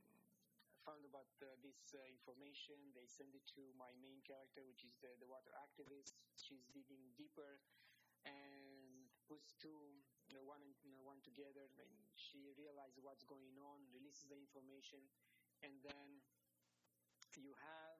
found 0.87 1.03
about 1.07 1.29
uh, 1.43 1.55
this 1.63 1.93
information. 2.07 2.79
They 2.95 3.07
send 3.07 3.35
it 3.35 3.45
to 3.55 3.63
my 3.77 3.91
main 3.99 4.19
character, 4.25 4.63
which 4.67 4.83
is 4.87 4.95
the, 5.03 5.11
the 5.21 5.29
water 5.29 5.51
activist. 5.59 6.15
She's 6.39 6.67
digging 6.71 7.13
deeper 7.19 7.59
and 8.25 9.09
puts 9.27 9.55
two, 9.59 10.01
you 10.29 10.35
know, 10.35 10.45
one 10.45 10.61
and 10.63 10.73
you 10.83 10.91
know, 10.93 11.03
one 11.03 11.21
together. 11.23 11.67
Then 11.77 11.93
she 12.15 12.51
realizes 12.59 13.01
what's 13.03 13.25
going 13.27 13.55
on, 13.59 13.83
releases 13.95 14.27
the 14.31 14.37
information, 14.39 15.03
and 15.63 15.73
then 15.83 16.21
you 17.37 17.53
have 17.63 17.99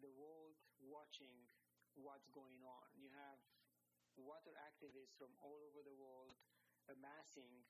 the 0.00 0.10
world 0.12 0.56
watching 0.80 1.48
what's 1.94 2.28
going 2.32 2.60
on. 2.64 2.88
You 2.96 3.08
have 3.16 3.40
water 4.20 4.52
activists 4.60 5.16
from 5.16 5.32
all 5.40 5.60
over 5.68 5.80
the 5.84 5.94
world 5.96 6.36
amassing 6.90 7.64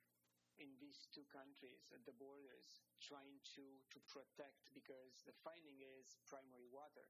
in 0.60 0.70
these 0.78 1.08
two 1.10 1.24
countries 1.32 1.90
at 1.94 2.02
the 2.04 2.14
borders 2.16 2.84
trying 3.00 3.40
to, 3.56 3.64
to 3.90 3.98
protect 4.06 4.70
because 4.76 5.24
the 5.26 5.34
finding 5.42 5.80
is 5.82 6.18
primary 6.28 6.68
water. 6.68 7.08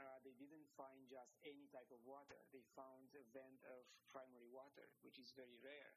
Uh, 0.00 0.18
they 0.24 0.32
didn't 0.40 0.66
find 0.72 1.04
just 1.04 1.36
any 1.44 1.68
type 1.68 1.88
of 1.92 2.00
water. 2.08 2.40
They 2.48 2.64
found 2.72 3.12
a 3.12 3.24
vent 3.36 3.60
of 3.68 3.84
primary 4.08 4.48
water, 4.48 4.88
which 5.04 5.20
is 5.20 5.36
very 5.36 5.60
rare. 5.60 5.92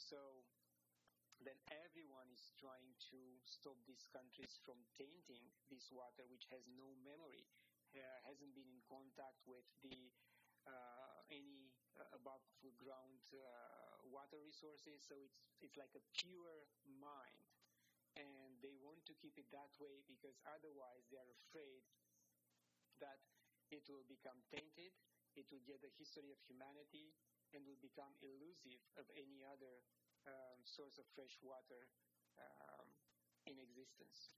So 0.00 0.48
then 1.44 1.60
everyone 1.68 2.32
is 2.32 2.56
trying 2.56 2.96
to 3.12 3.20
stop 3.44 3.76
these 3.84 4.08
countries 4.08 4.56
from 4.64 4.80
tainting 4.96 5.52
this 5.68 5.92
water, 5.92 6.24
which 6.32 6.48
has 6.48 6.64
no 6.72 6.96
memory 7.04 7.44
uh, 7.96 8.18
hasn't 8.28 8.52
been 8.52 8.68
in 8.68 8.82
contact 8.84 9.40
with 9.48 9.64
the 9.80 10.12
uh, 10.66 11.22
any 11.30 11.70
above 12.12 12.42
ground 12.78 13.22
water 14.10 14.38
resources. 14.42 15.02
So 15.04 15.14
it's 15.18 15.38
it's 15.60 15.76
like 15.76 15.92
a 15.96 16.04
pure 16.14 16.68
mind, 16.86 17.46
and 18.16 18.56
they 18.62 18.74
want 18.80 19.04
to 19.06 19.14
keep 19.18 19.36
it 19.38 19.48
that 19.52 19.72
way 19.80 20.02
because 20.06 20.38
otherwise 20.46 21.06
they 21.10 21.18
are 21.20 21.32
afraid 21.48 21.84
that 23.00 23.20
it 23.70 23.84
will 23.90 24.06
become 24.06 24.38
tainted, 24.48 24.94
it 25.34 25.46
will 25.50 25.62
get 25.66 25.82
the 25.82 25.92
history 25.98 26.30
of 26.32 26.38
humanity, 26.46 27.12
and 27.54 27.62
will 27.66 27.80
become 27.82 28.14
elusive 28.22 28.82
of 28.98 29.06
any 29.14 29.42
other 29.46 29.82
um, 30.26 30.58
source 30.66 30.98
of 30.98 31.06
fresh 31.14 31.38
water 31.42 31.86
um, 32.38 32.86
in 33.46 33.58
existence. 33.58 34.30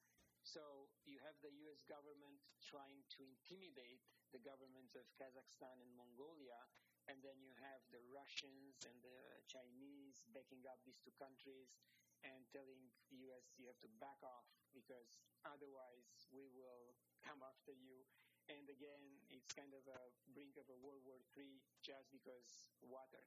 So 0.45 0.89
you 1.05 1.21
have 1.25 1.37
the 1.45 1.53
US 1.69 1.85
government 1.85 2.41
trying 2.65 3.05
to 3.17 3.25
intimidate 3.25 4.01
the 4.33 4.41
governments 4.41 4.97
of 4.97 5.09
Kazakhstan 5.17 5.81
and 5.81 5.93
Mongolia, 5.97 6.61
and 7.09 7.19
then 7.25 7.41
you 7.41 7.51
have 7.59 7.81
the 7.91 8.01
Russians 8.13 8.85
and 8.85 8.97
the 9.01 9.21
Chinese 9.49 10.29
backing 10.37 10.63
up 10.69 10.79
these 10.85 11.01
two 11.01 11.15
countries 11.17 11.81
and 12.23 12.45
telling 12.53 12.79
the 13.11 13.25
US 13.33 13.57
you 13.57 13.67
have 13.67 13.81
to 13.81 13.91
back 13.99 14.21
off 14.23 14.47
because 14.77 15.19
otherwise 15.49 16.29
we 16.31 16.47
will 16.53 16.95
come 17.27 17.41
after 17.43 17.73
you. 17.73 18.05
And 18.49 18.65
again, 18.73 19.05
it's 19.29 19.53
kind 19.53 19.77
of 19.77 19.85
a 19.89 20.01
brink 20.33 20.57
of 20.57 20.65
a 20.73 20.77
World 20.81 21.05
War 21.05 21.21
III 21.37 21.61
just 21.85 22.09
because 22.09 22.73
water. 22.81 23.21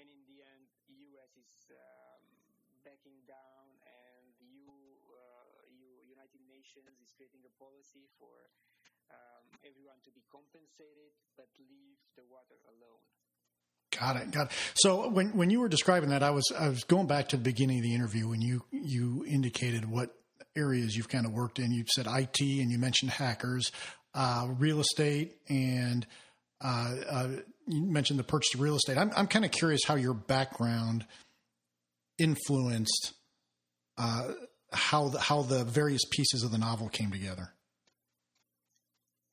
And 0.00 0.08
in 0.08 0.24
the 0.24 0.40
end, 0.40 0.64
US 1.12 1.36
is 1.36 1.68
um, 1.76 2.24
backing 2.80 3.20
down, 3.28 3.68
and 3.84 4.32
you, 4.40 4.64
uh, 5.12 5.68
you, 5.68 6.00
United 6.08 6.40
Nations 6.48 6.96
is 7.04 7.12
creating 7.12 7.44
a 7.44 7.52
policy 7.60 8.08
for 8.16 8.48
um, 9.12 9.44
everyone 9.64 9.96
to 10.04 10.10
be 10.10 10.22
compensated, 10.30 11.12
but 11.36 11.46
leave 11.58 11.98
the 12.16 12.22
water 12.30 12.56
alone. 12.68 13.02
Got 13.98 14.16
it. 14.16 14.30
Got 14.30 14.46
it. 14.46 14.52
So 14.74 15.08
when 15.08 15.36
when 15.36 15.50
you 15.50 15.60
were 15.60 15.68
describing 15.68 16.10
that, 16.10 16.22
I 16.22 16.30
was 16.30 16.50
I 16.58 16.68
was 16.68 16.84
going 16.84 17.06
back 17.06 17.28
to 17.30 17.36
the 17.36 17.42
beginning 17.42 17.78
of 17.78 17.82
the 17.82 17.94
interview 17.94 18.28
when 18.28 18.40
you 18.40 18.64
you 18.70 19.24
indicated 19.28 19.88
what 19.88 20.10
areas 20.56 20.96
you've 20.96 21.08
kind 21.08 21.26
of 21.26 21.32
worked 21.32 21.58
in. 21.58 21.72
You 21.72 21.84
said 21.94 22.06
IT 22.06 22.40
and 22.40 22.70
you 22.70 22.78
mentioned 22.78 23.10
hackers, 23.10 23.70
uh, 24.14 24.48
real 24.58 24.80
estate, 24.80 25.36
and 25.48 26.06
uh, 26.60 26.94
uh, 27.08 27.28
you 27.66 27.82
mentioned 27.82 28.18
the 28.18 28.24
purchase 28.24 28.54
of 28.54 28.60
real 28.60 28.76
estate. 28.76 28.96
I'm 28.96 29.12
I'm 29.14 29.26
kind 29.26 29.44
of 29.44 29.50
curious 29.50 29.82
how 29.86 29.96
your 29.96 30.14
background 30.14 31.06
influenced 32.18 33.12
uh, 33.98 34.32
how 34.72 35.08
the, 35.08 35.20
how 35.20 35.42
the 35.42 35.64
various 35.64 36.02
pieces 36.10 36.42
of 36.42 36.50
the 36.50 36.58
novel 36.58 36.88
came 36.88 37.12
together. 37.12 37.52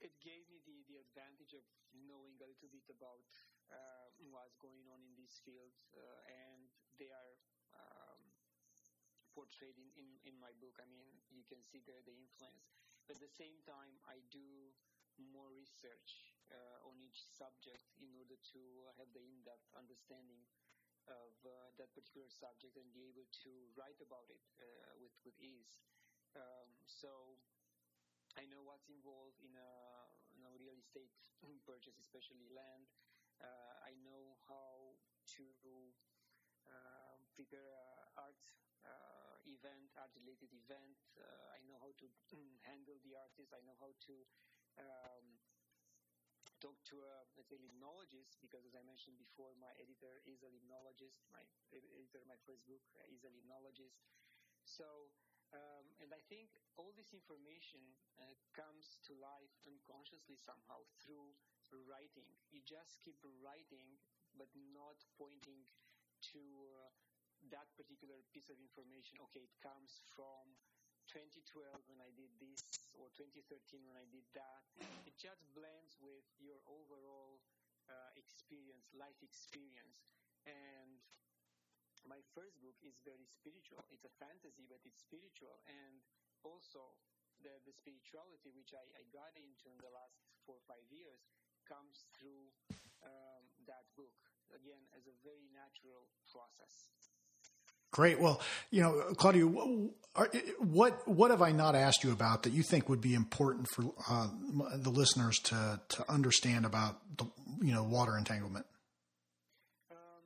It 0.03 0.11
gave 0.19 0.43
me 0.51 0.59
the, 0.67 0.75
the 0.91 0.99
advantage 0.99 1.55
of 1.55 1.63
knowing 1.95 2.35
a 2.43 2.47
little 2.47 2.67
bit 2.67 2.83
about 2.91 3.23
uh, 3.71 4.07
what's 4.35 4.59
going 4.59 4.83
on 4.91 4.99
in 4.99 5.13
this 5.15 5.39
field, 5.47 5.71
uh, 5.95 6.03
and 6.27 6.59
they 6.99 7.07
are 7.07 7.33
um, 7.71 8.19
portrayed 9.31 9.79
in, 9.79 9.87
in, 9.95 10.07
in 10.27 10.35
my 10.43 10.51
book. 10.59 10.75
I 10.83 10.87
mean, 10.91 11.07
you 11.31 11.47
can 11.47 11.63
see 11.63 11.79
there 11.87 12.03
the 12.03 12.15
influence. 12.19 12.67
But 13.07 13.17
at 13.17 13.23
the 13.23 13.28
same 13.39 13.63
time, 13.63 13.95
I 14.03 14.19
do 14.27 14.75
more 15.15 15.47
research 15.55 16.35
uh, 16.51 16.83
on 16.83 16.99
each 16.99 17.23
subject 17.23 17.87
in 18.03 18.11
order 18.19 18.35
to 18.35 18.61
have 18.99 19.07
the 19.15 19.23
in-depth 19.23 19.71
understanding 19.79 20.43
of 21.07 21.31
uh, 21.47 21.71
that 21.79 21.95
particular 21.95 22.27
subject 22.27 22.75
and 22.75 22.91
be 22.91 23.07
able 23.07 23.25
to 23.47 23.51
write 23.79 23.97
about 24.03 24.27
it 24.27 24.43
uh, 24.59 24.99
with 24.99 25.15
with 25.23 25.39
ease. 25.39 25.79
Um, 26.35 26.69
so 26.83 27.39
I 28.35 28.43
know 28.51 28.61
what's 28.61 28.91
involved 28.91 29.39
in 29.41 29.55
a, 29.55 29.71
in 30.35 30.43
a 30.43 30.53
real 30.59 30.77
estate 30.77 31.15
purchase, 31.69 31.97
especially 31.97 32.51
land. 32.51 32.91
Uh, 33.39 33.73
I 33.87 33.95
know 34.03 34.35
how 34.45 34.99
to 35.39 35.47
uh, 36.67 37.15
prepare 37.33 37.71
an 37.71 38.05
art 38.19 38.43
uh, 38.85 39.08
event, 39.59 39.91
art-related 39.99 40.51
event. 40.55 40.95
Uh, 41.19 41.55
I 41.55 41.59
know 41.67 41.75
how 41.83 41.91
to 41.99 42.07
handle 42.69 42.95
the 43.03 43.19
artist. 43.19 43.51
I 43.51 43.59
know 43.67 43.75
how 43.79 43.91
to 44.07 44.15
um, 44.79 45.27
talk 46.59 46.79
to 46.87 46.99
a 47.03 47.13
let's 47.35 47.49
say 47.51 47.59
limnologist 47.59 48.35
because 48.43 48.63
as 48.67 48.75
I 48.75 48.83
mentioned 48.83 49.19
before, 49.19 49.55
my 49.59 49.71
editor 49.79 50.19
is 50.27 50.43
a 50.43 50.51
limnologist. 50.51 51.23
My 51.31 51.43
editor, 51.71 52.23
my 52.27 52.39
first 52.47 52.63
book 52.67 52.83
uh, 52.95 53.03
is 53.11 53.23
a 53.27 53.31
limnologist. 53.31 53.99
So, 54.63 55.11
um, 55.55 55.85
and 55.99 56.11
I 56.13 56.21
think 56.29 56.55
all 56.79 56.91
this 56.95 57.11
information 57.15 57.83
uh, 58.19 58.35
comes 58.55 58.99
to 59.07 59.15
life 59.19 59.55
unconsciously 59.67 60.35
somehow 60.39 60.83
through 61.03 61.35
writing. 61.71 62.29
You 62.51 62.61
just 62.65 63.01
keep 63.05 63.19
writing, 63.43 63.97
but 64.37 64.49
not 64.73 65.01
pointing 65.17 65.65
to 66.33 66.41
uh, 66.41 66.91
that 67.47 67.67
particular 67.79 68.19
piece 68.35 68.51
of 68.51 68.59
information. 68.59 69.17
Okay, 69.31 69.47
it 69.47 69.55
comes 69.63 70.03
from 70.13 70.59
2012 71.09 71.65
when 71.89 71.97
I 72.03 72.13
did 72.13 72.29
this 72.37 72.61
or 72.93 73.09
2013 73.17 73.81
when 73.87 73.97
I 73.97 74.05
did 74.13 74.27
that. 74.37 74.61
It 75.07 75.17
just 75.17 75.41
blends 75.57 75.97
with 75.97 76.27
your 76.37 76.61
overall 76.69 77.41
uh, 77.89 78.11
experience, 78.13 78.93
life 78.93 79.17
experience. 79.25 80.05
And 80.45 81.01
my 82.05 82.21
first 82.37 82.61
book 82.61 82.77
is 82.85 83.01
very 83.01 83.25
spiritual. 83.25 83.81
It's 83.89 84.05
a 84.05 84.13
fantasy, 84.21 84.69
but 84.69 84.79
it's 84.85 85.01
spiritual. 85.01 85.59
And 85.65 85.99
also 86.45 86.93
the, 87.41 87.57
the 87.65 87.73
spirituality 87.73 88.53
which 88.53 88.77
I, 88.77 88.85
I 88.95 89.03
got 89.09 89.33
into 89.33 89.71
in 89.73 89.79
the 89.81 89.91
last 89.91 90.19
four 90.45 90.61
or 90.61 90.65
five 90.69 90.85
years 90.93 91.25
comes 91.65 92.05
through 92.15 92.53
um, 93.01 93.43
that 93.65 93.89
book. 93.97 94.15
Again, 94.49 94.81
as 94.97 95.05
a 95.05 95.13
very 95.21 95.45
natural 95.53 96.09
process. 96.25 96.89
Great. 97.99 98.15
Well, 98.15 98.39
you 98.71 98.79
know, 98.79 99.11
Claudia, 99.19 99.43
what 99.43 101.03
what 101.03 101.35
have 101.35 101.43
I 101.43 101.51
not 101.51 101.75
asked 101.75 101.99
you 102.07 102.15
about 102.15 102.47
that 102.47 102.55
you 102.55 102.63
think 102.63 102.87
would 102.87 103.03
be 103.03 103.11
important 103.11 103.67
for 103.75 103.91
uh, 104.07 104.31
the 104.79 104.87
listeners 104.87 105.35
to 105.51 105.83
to 105.99 105.99
understand 106.07 106.63
about 106.63 106.95
the 107.19 107.27
you 107.59 107.75
know 107.75 107.83
water 107.83 108.15
entanglement? 108.15 108.63
Um, 109.91 110.23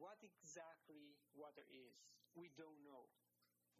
what 0.00 0.16
exactly 0.24 1.20
water 1.36 1.60
is, 1.68 2.08
we 2.32 2.48
don't 2.56 2.80
know. 2.88 3.04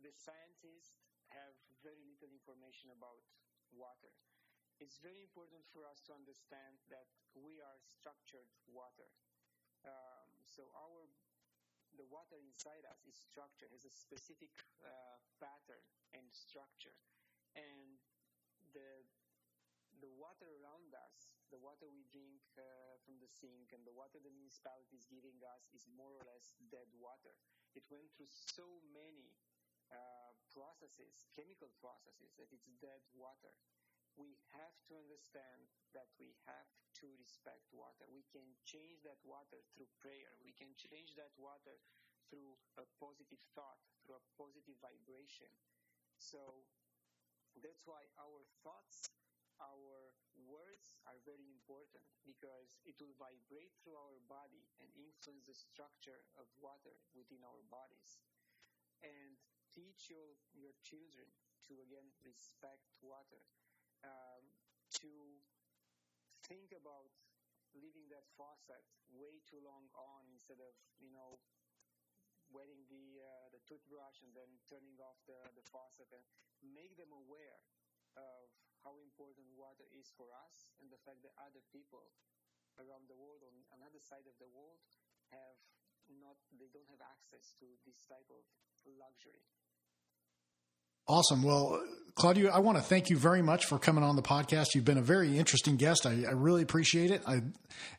The 0.05 0.13
scientists 0.13 1.01
have 1.33 1.57
very 1.81 2.05
little 2.05 2.29
information 2.29 2.93
about 2.93 3.25
water. 3.73 4.13
It's 4.85 5.01
very 5.01 5.25
important 5.25 5.65
for 5.73 5.89
us 5.89 6.05
to 6.05 6.13
understand 6.13 6.77
that 6.93 7.09
we 7.33 7.57
are 7.57 7.81
structured 7.89 8.53
water. 8.69 9.09
Um, 9.89 10.29
so 10.45 10.69
our 10.77 11.09
the 11.97 12.07
water 12.09 12.37
inside 12.41 12.85
us 12.87 13.05
is 13.09 13.17
structured, 13.17 13.73
has 13.73 13.85
a 13.89 13.93
specific 13.93 14.53
uh, 14.85 15.19
pattern 15.41 15.83
and 16.13 16.29
structure. 16.33 16.95
And 17.57 17.97
the, 18.77 19.05
the 20.01 20.13
water 20.13 20.49
around 20.61 20.93
us, 20.93 21.33
the 21.49 21.61
water 21.61 21.89
we 21.89 22.05
drink 22.13 22.45
uh, 22.59 23.01
from 23.05 23.17
the 23.23 23.31
sink 23.31 23.73
and 23.73 23.83
the 23.89 23.95
water 23.97 24.21
the 24.21 24.33
municipality 24.33 24.99
is 24.99 25.09
giving 25.09 25.41
us 25.47 25.73
is 25.73 25.89
more 25.89 26.13
or 26.13 26.25
less 26.29 26.53
dead 26.69 26.91
water. 27.01 27.33
It 27.73 27.89
went 27.89 28.13
through 28.13 28.31
so 28.31 28.81
many 28.93 29.33
uh, 29.89 30.33
processes, 30.53 31.29
chemical 31.33 31.71
processes, 31.81 32.35
that 32.37 32.51
it's 32.51 32.69
dead 32.83 33.01
water 33.15 33.55
we 34.17 34.37
have 34.57 34.77
to 34.89 34.97
understand 34.97 35.69
that 35.93 36.09
we 36.17 36.33
have 36.49 36.69
to 37.01 37.07
respect 37.21 37.69
water. 37.73 38.09
We 38.09 38.25
can 38.33 38.49
change 38.65 39.05
that 39.05 39.21
water 39.25 39.61
through 39.73 39.89
prayer. 40.01 40.33
We 40.41 40.57
can 40.57 40.73
change 40.77 41.13
that 41.21 41.33
water 41.37 41.77
through 42.29 42.57
a 42.81 42.85
positive 42.97 43.41
thought, 43.53 43.79
through 44.03 44.19
a 44.19 44.29
positive 44.41 44.81
vibration. 44.81 45.53
So 46.17 46.65
that's 47.61 47.85
why 47.85 48.09
our 48.17 48.41
thoughts, 48.65 49.13
our 49.61 50.13
words 50.49 50.97
are 51.09 51.21
very 51.25 51.49
important 51.53 52.05
because 52.25 52.77
it 52.89 52.97
will 53.01 53.17
vibrate 53.21 53.73
through 53.81 53.97
our 53.97 54.21
body 54.29 54.65
and 54.81 54.89
influence 54.97 55.49
the 55.49 55.57
structure 55.57 56.25
of 56.41 56.49
water 56.57 56.97
within 57.13 57.45
our 57.45 57.63
bodies. 57.69 58.21
And 59.05 59.37
teach 59.73 60.09
your, 60.09 60.41
your 60.57 60.73
children 60.81 61.29
to 61.69 61.77
again 61.85 62.09
respect 62.25 62.89
water 63.05 63.45
um, 64.05 64.43
to 65.01 65.11
think 66.45 66.73
about 66.77 67.09
leaving 67.77 68.09
that 68.09 68.25
faucet 68.37 68.85
way 69.13 69.41
too 69.45 69.61
long 69.61 69.89
on 69.97 70.25
instead 70.33 70.61
of 70.61 70.73
you 71.01 71.13
know 71.13 71.37
wetting 72.53 72.87
the 72.89 73.21
uh, 73.21 73.47
the 73.53 73.61
toothbrush 73.67 74.23
and 74.23 74.33
then 74.33 74.49
turning 74.71 74.97
off 75.03 75.19
the, 75.27 75.37
the 75.59 75.65
faucet 75.67 76.07
and 76.15 76.25
make 76.63 76.95
them 76.97 77.11
aware 77.13 77.61
of 78.17 78.49
how 78.87 78.97
important 79.03 79.45
water 79.59 79.85
is 79.93 80.09
for 80.15 80.31
us 80.47 80.71
and 80.81 80.89
the 80.89 81.01
fact 81.03 81.21
that 81.27 81.35
other 81.43 81.61
people 81.75 82.15
around 82.79 83.09
the 83.11 83.19
world 83.19 83.43
on 83.43 83.55
another 83.77 84.01
side 84.01 84.25
of 84.29 84.37
the 84.39 84.49
world 84.55 84.81
have 85.35 85.59
not 86.23 86.39
they 86.55 86.71
don't 86.71 86.89
have 86.89 87.03
access 87.03 87.53
to 87.59 87.67
this 87.83 88.07
type 88.07 88.29
of 88.31 88.47
luxury 88.87 89.43
Awesome. 91.09 91.43
Well, 91.45 91.81
Claudio, 92.17 92.51
I 92.51 92.59
want 92.59 92.79
to 92.79 92.83
thank 92.83 93.11
you 93.11 93.17
very 93.17 93.43
much 93.43 93.67
for 93.67 93.79
coming 93.79 94.03
on 94.03 94.17
the 94.17 94.23
podcast. 94.23 94.75
You've 94.75 94.85
been 94.85 94.99
a 94.99 95.03
very 95.03 95.39
interesting 95.39 95.77
guest. 95.77 96.05
I, 96.05 96.25
I 96.27 96.33
really 96.33 96.63
appreciate 96.63 97.13
it. 97.13 97.23
I, 97.29 97.43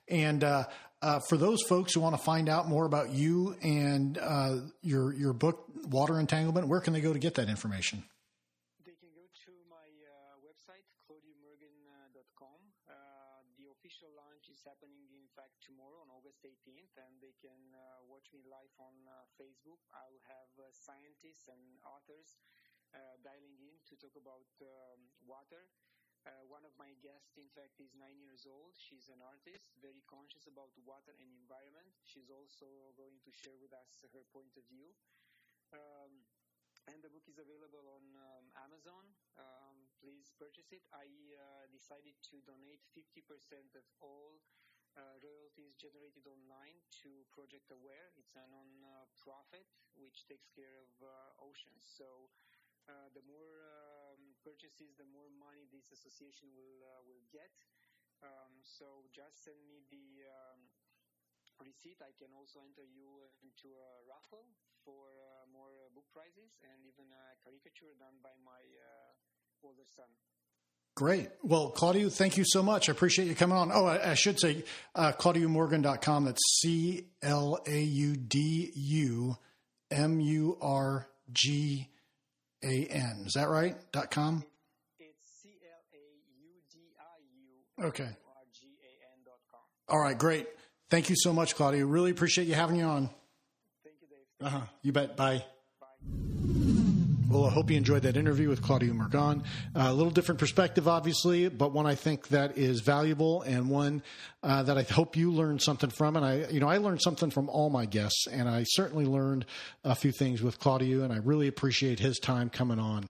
and 0.09 0.43
uh, 0.43 0.65
uh, 1.01 1.19
for 1.29 1.37
those 1.37 1.61
folks 1.69 1.93
who 1.93 2.01
want 2.01 2.17
to 2.17 2.21
find 2.21 2.49
out 2.49 2.67
more 2.67 2.85
about 2.85 3.13
you 3.13 3.55
and 3.63 4.17
uh, 4.17 4.57
your 4.81 5.13
your 5.13 5.31
book, 5.31 5.63
Water 5.87 6.19
Entanglement, 6.19 6.67
where 6.67 6.81
can 6.81 6.91
they 6.91 6.99
go 6.99 7.13
to 7.13 7.19
get 7.19 7.35
that 7.35 7.47
information? 7.47 8.03
They 8.83 8.97
can 8.99 9.07
go 9.15 9.23
to 9.23 9.51
my 9.71 9.87
uh, 9.87 10.43
website, 10.43 10.83
claudiumurgan.com. 11.07 12.59
Uh, 12.89 12.93
the 13.55 13.71
official 13.71 14.11
launch 14.19 14.51
is 14.51 14.59
happening, 14.67 15.07
in 15.15 15.29
fact, 15.31 15.55
tomorrow 15.63 16.03
on 16.03 16.11
August 16.11 16.43
18th, 16.43 16.91
and 16.99 17.13
they 17.23 17.31
can 17.39 17.61
uh, 17.71 18.03
watch 18.09 18.27
me 18.35 18.43
live 18.51 18.73
on 18.81 18.97
Facebook. 19.39 19.79
I'll 19.95 20.23
have 20.27 20.51
uh, 20.59 20.67
scientists 20.75 21.47
and 21.47 21.63
authors 21.87 22.35
dialing 23.23 23.57
in 23.59 23.75
to 23.87 23.95
talk 23.99 24.15
about 24.15 24.47
um, 24.61 24.99
water. 25.25 25.67
Uh, 26.27 26.43
one 26.51 26.67
of 26.67 26.75
my 26.75 26.91
guests, 26.99 27.39
in 27.39 27.47
fact, 27.55 27.79
is 27.79 27.95
nine 27.95 28.19
years 28.19 28.43
old. 28.43 28.75
She's 28.75 29.07
an 29.07 29.23
artist, 29.23 29.71
very 29.79 30.03
conscious 30.11 30.43
about 30.43 30.75
water 30.83 31.15
and 31.15 31.31
environment. 31.31 31.87
She's 32.03 32.27
also 32.27 32.67
going 32.99 33.15
to 33.23 33.31
share 33.31 33.55
with 33.63 33.71
us 33.71 34.03
her 34.11 34.27
point 34.35 34.51
of 34.59 34.67
view. 34.67 34.91
Um, 35.71 36.27
and 36.87 36.99
the 37.03 37.11
book 37.11 37.27
is 37.27 37.39
available 37.39 37.83
on 37.95 38.03
um, 38.15 38.45
Amazon. 38.59 39.03
Um, 39.39 39.87
please 39.99 40.31
purchase 40.35 40.71
it. 40.75 40.83
I 40.91 41.07
uh, 41.07 41.67
decided 41.71 42.15
to 42.31 42.43
donate 42.43 42.83
50% 42.91 43.75
of 43.75 43.87
all 44.03 44.39
uh, 44.95 45.15
royalties 45.23 45.75
generated 45.79 46.27
online 46.27 46.79
to 47.03 47.23
Project 47.31 47.71
Aware. 47.71 48.11
It's 48.19 48.35
a 48.35 48.43
non-profit 48.51 49.67
which 49.95 50.27
takes 50.27 50.47
care 50.51 50.75
of 50.79 50.91
uh, 51.03 51.43
oceans. 51.43 51.83
So 51.87 52.31
uh, 52.87 53.11
the 53.13 53.23
more 53.27 53.51
um, 53.63 54.35
purchases, 54.43 54.95
the 54.95 55.07
more 55.11 55.27
money 55.35 55.67
this 55.69 55.91
association 55.91 56.51
will 56.55 56.79
uh, 56.83 57.03
will 57.03 57.23
get. 57.31 57.51
Um, 58.23 58.63
so 58.63 59.05
just 59.13 59.45
send 59.45 59.59
me 59.67 59.85
the 59.93 60.25
um, 60.25 60.59
receipt. 61.61 62.01
I 62.01 62.15
can 62.17 62.33
also 62.33 62.63
enter 62.65 62.87
you 62.87 63.29
into 63.45 63.69
a 63.75 63.91
raffle 64.09 64.47
for 64.81 65.13
uh, 65.19 65.45
more 65.53 65.85
uh, 65.85 65.91
book 65.93 66.07
prizes 66.15 66.57
and 66.63 66.81
even 66.87 67.11
a 67.11 67.23
caricature 67.43 67.93
done 67.99 68.17
by 68.23 68.33
my 68.41 68.57
uh, 68.57 69.67
older 69.67 69.85
son. 69.85 70.09
Great. 70.95 71.29
Well, 71.43 71.71
Claudiu, 71.77 72.11
thank 72.11 72.37
you 72.37 72.43
so 72.47 72.63
much. 72.63 72.89
I 72.89 72.91
appreciate 72.91 73.27
you 73.27 73.35
coming 73.35 73.55
on. 73.55 73.69
Oh, 73.71 73.85
I, 73.85 74.11
I 74.11 74.13
should 74.15 74.39
say 74.39 74.63
uh, 74.95 75.11
ClaudiuMurgan.com. 75.11 76.25
That's 76.25 76.41
C 76.61 77.05
L 77.21 77.59
A 77.67 77.81
U 77.81 78.15
D 78.15 78.71
U 78.73 79.37
M 79.91 80.19
U 80.19 80.57
R 80.59 81.07
G 81.31 81.87
A 82.63 82.85
N. 82.85 83.23
Is 83.25 83.33
that 83.33 83.49
right? 83.49 83.75
Dot 83.91 84.09
com? 84.11 84.43
It's 84.99 85.29
C 85.41 85.49
L 85.63 85.79
A 85.93 85.97
U 85.97 86.49
D 86.71 86.79
I 86.99 87.83
U 87.83 87.87
Okay. 87.87 88.03
R 88.03 88.09
G 88.53 88.67
A 88.83 88.91
N 89.13 89.19
dot 89.25 89.39
com. 89.51 89.61
All 89.89 89.99
right, 89.99 90.17
great. 90.17 90.47
Thank 90.89 91.09
you 91.09 91.15
so 91.17 91.33
much, 91.33 91.55
Claudia. 91.55 91.85
Really 91.85 92.11
appreciate 92.11 92.47
you 92.47 92.53
having 92.55 92.77
you 92.77 92.85
on. 92.85 93.09
Thank 93.83 93.95
you, 94.01 94.07
Dave. 94.09 94.47
Uh 94.47 94.49
huh. 94.59 94.65
You 94.81 94.91
bet. 94.91 95.15
Bye. 95.17 95.43
Bye. 95.79 96.53
Well, 97.29 97.45
I 97.45 97.49
hope 97.49 97.69
you 97.69 97.75
enjoyed 97.75 98.03
that 98.03 98.15
interview 98.15 98.47
with 98.47 98.61
Claudiu 98.61 98.93
Murgan. 98.93 99.43
Uh, 99.75 99.87
a 99.89 99.93
little 99.93 100.11
different 100.11 100.39
perspective, 100.39 100.87
obviously, 100.87 101.49
but 101.49 101.73
one 101.73 101.85
I 101.85 101.95
think 101.95 102.29
that 102.29 102.57
is 102.57 102.79
valuable 102.79 103.41
and 103.41 103.69
one 103.69 104.01
uh, 104.43 104.63
that 104.63 104.77
I 104.77 104.83
hope 104.83 105.17
you 105.17 105.33
learned 105.33 105.61
something 105.61 105.89
from. 105.89 106.15
And 106.15 106.25
I, 106.25 106.45
you 106.49 106.61
know, 106.61 106.69
I 106.69 106.77
learned 106.77 107.01
something 107.01 107.29
from 107.29 107.49
all 107.49 107.69
my 107.69 107.85
guests, 107.85 108.27
and 108.31 108.47
I 108.47 108.63
certainly 108.63 109.05
learned 109.05 109.45
a 109.83 109.93
few 109.93 110.13
things 110.13 110.41
with 110.41 110.57
Claudiu, 110.57 111.03
and 111.03 111.11
I 111.11 111.17
really 111.17 111.49
appreciate 111.49 111.99
his 111.99 112.17
time 112.17 112.49
coming 112.49 112.79
on. 112.79 113.05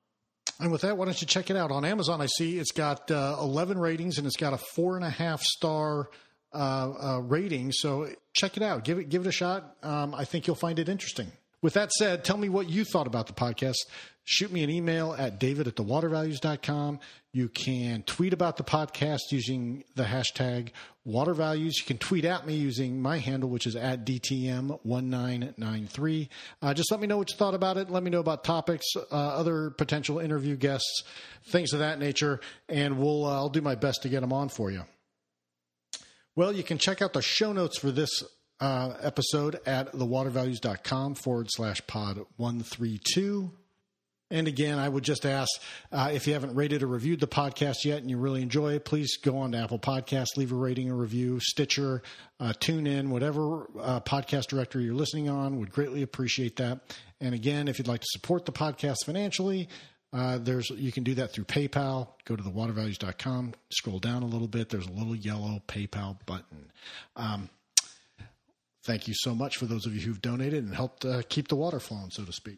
And 0.60 0.72
with 0.72 0.82
that, 0.82 0.98
why 0.98 1.06
don't 1.06 1.22
you 1.22 1.28
check 1.28 1.52
it 1.52 1.56
out 1.56 1.70
on 1.70 1.86
Amazon? 1.86 2.20
I 2.20 2.26
see 2.26 2.58
it's 2.58 2.72
got 2.72 3.12
uh, 3.12 3.38
11 3.40 3.78
ratings 3.78 4.18
and 4.18 4.26
it's 4.26 4.38
got 4.38 4.54
a 4.54 4.58
four 4.58 4.96
and 4.96 5.06
a 5.06 5.12
half 5.12 5.44
star 5.44 6.10
uh, 6.54 6.58
uh, 6.58 7.20
rating. 7.20 7.72
So 7.72 8.10
check 8.34 8.58
it 8.58 8.64
out. 8.64 8.84
Give 8.84 8.98
it 8.98 9.10
give 9.10 9.24
it 9.24 9.28
a 9.28 9.32
shot. 9.32 9.76
Um, 9.84 10.16
I 10.16 10.26
think 10.26 10.48
you'll 10.48 10.56
find 10.56 10.80
it 10.80 10.90
interesting. 10.90 11.32
With 11.62 11.74
that 11.74 11.92
said, 11.92 12.24
tell 12.24 12.38
me 12.38 12.50
what 12.50 12.70
you 12.70 12.84
thought 12.84 13.08
about 13.08 13.26
the 13.28 13.34
podcast. 13.34 13.78
Shoot 14.24 14.52
me 14.52 14.62
an 14.62 14.70
email 14.70 15.16
at 15.18 15.40
david 15.40 15.68
at 15.68 15.76
thewatervalues.com. 15.76 17.00
You 17.32 17.50
can 17.50 18.04
tweet 18.04 18.34
about 18.34 18.58
the 18.58 18.64
podcast 18.64 19.22
using 19.32 19.84
the 19.96 20.04
hashtag 20.04 20.70
water 21.06 21.34
values. 21.34 21.80
You 21.80 21.86
can 21.86 21.98
tweet 21.98 22.26
at 22.26 22.46
me 22.46 22.56
using 22.56 23.02
my 23.02 23.18
handle, 23.20 23.50
which 23.50 23.66
is 23.66 23.76
at 23.76 24.06
DTM1993. 24.06 26.28
Uh, 26.62 26.74
just 26.74 26.92
let 26.92 27.00
me 27.00 27.08
know 27.08 27.18
what 27.18 27.32
you 27.32 27.38
thought 27.38 27.54
about 27.54 27.78
it. 27.78 27.90
Let 27.90 28.04
me 28.04 28.12
know 28.12 28.20
about 28.20 28.44
topics, 28.44 28.86
uh, 28.96 29.16
other 29.16 29.70
potential 29.70 30.20
interview 30.20 30.58
guests, 30.58 31.04
things 31.46 31.72
of 31.74 31.80
that 31.80 31.98
nature, 31.98 32.42
and 32.68 33.00
we'll, 33.00 33.26
uh, 33.26 33.34
I'll 33.34 33.50
do 33.50 33.62
my 33.62 33.76
best 33.76 34.02
to 34.04 34.10
get 34.10 34.20
them 34.20 34.34
on 34.34 34.50
for 34.50 34.70
you. 34.70 34.84
Well, 36.36 36.52
you 36.52 36.64
can 36.64 36.78
check 36.78 37.02
out 37.02 37.14
the 37.14 37.22
show 37.22 37.54
notes 37.54 37.80
for 37.80 37.92
this 37.92 38.24
uh, 38.60 38.94
episode 39.02 39.60
at 39.66 39.94
thewatervalues.com 39.94 41.16
forward 41.16 41.48
slash 41.50 41.86
pod 41.88 42.26
132. 42.38 43.52
And 44.30 44.48
again, 44.48 44.78
I 44.78 44.90
would 44.90 45.04
just 45.04 45.26
ask 45.26 45.50
uh, 45.92 46.10
if 46.12 46.28
you 46.28 46.34
haven't 46.34 46.56
rated 46.56 46.84
or 46.84 46.88
reviewed 46.88 47.22
the 47.22 47.28
podcast 47.28 47.86
yet 47.86 48.00
and 48.00 48.10
you 48.10 48.18
really 48.18 48.42
enjoy 48.42 48.74
it, 48.74 48.84
please 48.84 49.16
go 49.18 49.38
on 49.38 49.54
to 49.54 49.58
Apple 49.58 49.80
Podcasts, 49.80 50.36
leave 50.36 50.52
a 50.52 50.56
rating, 50.56 50.92
a 50.92 50.94
review, 50.94 51.40
Stitcher, 51.40 52.02
uh, 52.40 52.52
tune 52.60 52.88
in, 52.88 53.10
whatever 53.10 53.68
uh, 53.80 54.02
podcast 54.02 54.48
directory 54.48 54.84
you're 54.84 54.96
listening 54.96 55.30
on. 55.30 55.60
Would 55.60 55.72
greatly 55.72 56.02
appreciate 56.02 56.58
that. 56.58 56.82
And 57.22 57.34
again, 57.34 57.70
if 57.70 57.78
you'd 57.80 57.88
like 57.88 58.02
to 58.02 58.08
support 58.10 58.46
the 58.46 58.52
podcast 58.52 58.98
financially, 59.06 59.70
uh, 60.12 60.40
there's 60.40 60.70
you 60.72 60.92
can 60.92 61.04
do 61.04 61.16
that 61.16 61.32
through 61.32 61.46
PayPal. 61.46 62.10
Go 62.26 62.36
to 62.36 62.44
thewatervalues.com, 62.44 63.54
scroll 63.70 64.00
down 64.00 64.24
a 64.24 64.28
little 64.28 64.48
bit. 64.48 64.70
There's 64.70 64.88
a 64.88 64.92
little 64.92 65.16
yellow 65.16 65.62
PayPal 65.68 66.18
button. 66.26 66.72
Um, 67.16 67.50
thank 68.88 69.08
you 69.08 69.14
so 69.14 69.36
much 69.36 69.58
for 69.58 69.66
those 69.66 69.86
of 69.86 69.94
you 69.94 70.00
who've 70.00 70.22
donated 70.22 70.64
and 70.64 70.74
helped 70.74 71.04
uh, 71.04 71.22
keep 71.28 71.50
the 71.50 71.56
water 71.56 71.80
flowing, 71.80 72.10
so 72.10 72.24
to 72.24 72.32
speak. 72.32 72.58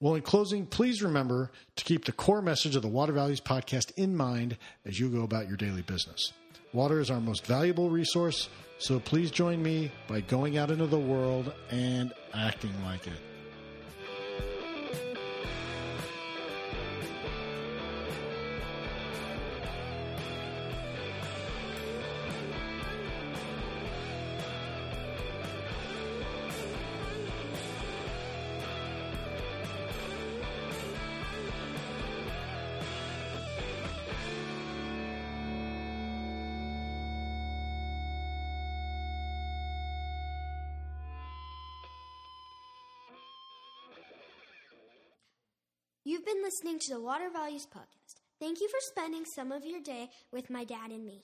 Well, 0.00 0.14
in 0.14 0.22
closing, 0.22 0.64
please 0.64 1.02
remember 1.02 1.52
to 1.76 1.84
keep 1.84 2.06
the 2.06 2.12
core 2.12 2.40
message 2.40 2.74
of 2.74 2.82
the 2.82 2.88
Water 2.88 3.12
Values 3.12 3.40
podcast 3.40 3.92
in 3.96 4.16
mind 4.16 4.56
as 4.86 4.98
you 4.98 5.10
go 5.10 5.22
about 5.22 5.46
your 5.46 5.58
daily 5.58 5.82
business. 5.82 6.32
Water 6.72 7.00
is 7.00 7.10
our 7.10 7.20
most 7.20 7.44
valuable 7.46 7.90
resource, 7.90 8.48
so 8.78 8.98
please 8.98 9.30
join 9.30 9.62
me 9.62 9.92
by 10.08 10.20
going 10.22 10.56
out 10.56 10.70
into 10.70 10.86
the 10.86 10.98
world 10.98 11.52
and 11.70 12.14
acting 12.32 12.72
like 12.84 13.06
it. 13.06 13.37
You've 46.08 46.24
been 46.24 46.42
listening 46.42 46.78
to 46.78 46.94
the 46.94 47.00
Water 47.02 47.28
Values 47.30 47.66
Podcast. 47.66 48.14
Thank 48.40 48.62
you 48.62 48.68
for 48.70 48.78
spending 48.80 49.26
some 49.26 49.52
of 49.52 49.66
your 49.66 49.82
day 49.82 50.08
with 50.32 50.48
my 50.48 50.64
dad 50.64 50.90
and 50.90 51.04
me. 51.04 51.22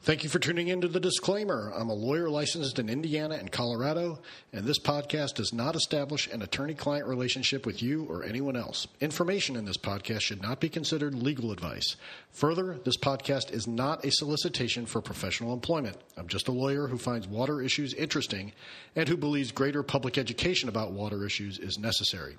Thank 0.00 0.24
you 0.24 0.30
for 0.30 0.38
tuning 0.38 0.68
in 0.68 0.80
to 0.80 0.88
the 0.88 1.00
disclaimer. 1.00 1.70
I'm 1.74 1.90
a 1.90 1.94
lawyer 1.94 2.30
licensed 2.30 2.78
in 2.78 2.88
Indiana 2.88 3.34
and 3.34 3.52
Colorado, 3.52 4.20
and 4.54 4.64
this 4.64 4.78
podcast 4.78 5.34
does 5.34 5.52
not 5.52 5.76
establish 5.76 6.28
an 6.28 6.40
attorney 6.40 6.72
client 6.72 7.06
relationship 7.06 7.66
with 7.66 7.82
you 7.82 8.04
or 8.04 8.24
anyone 8.24 8.56
else. 8.56 8.86
Information 9.02 9.54
in 9.54 9.66
this 9.66 9.76
podcast 9.76 10.22
should 10.22 10.40
not 10.40 10.60
be 10.60 10.70
considered 10.70 11.14
legal 11.14 11.52
advice. 11.52 11.96
Further, 12.30 12.78
this 12.84 12.96
podcast 12.96 13.52
is 13.52 13.66
not 13.66 14.02
a 14.02 14.10
solicitation 14.10 14.86
for 14.86 15.02
professional 15.02 15.52
employment. 15.52 15.98
I'm 16.16 16.28
just 16.28 16.48
a 16.48 16.52
lawyer 16.52 16.86
who 16.86 16.96
finds 16.96 17.28
water 17.28 17.60
issues 17.60 17.92
interesting 17.92 18.52
and 18.94 19.10
who 19.10 19.18
believes 19.18 19.52
greater 19.52 19.82
public 19.82 20.16
education 20.16 20.70
about 20.70 20.92
water 20.92 21.26
issues 21.26 21.58
is 21.58 21.78
necessary. 21.78 22.38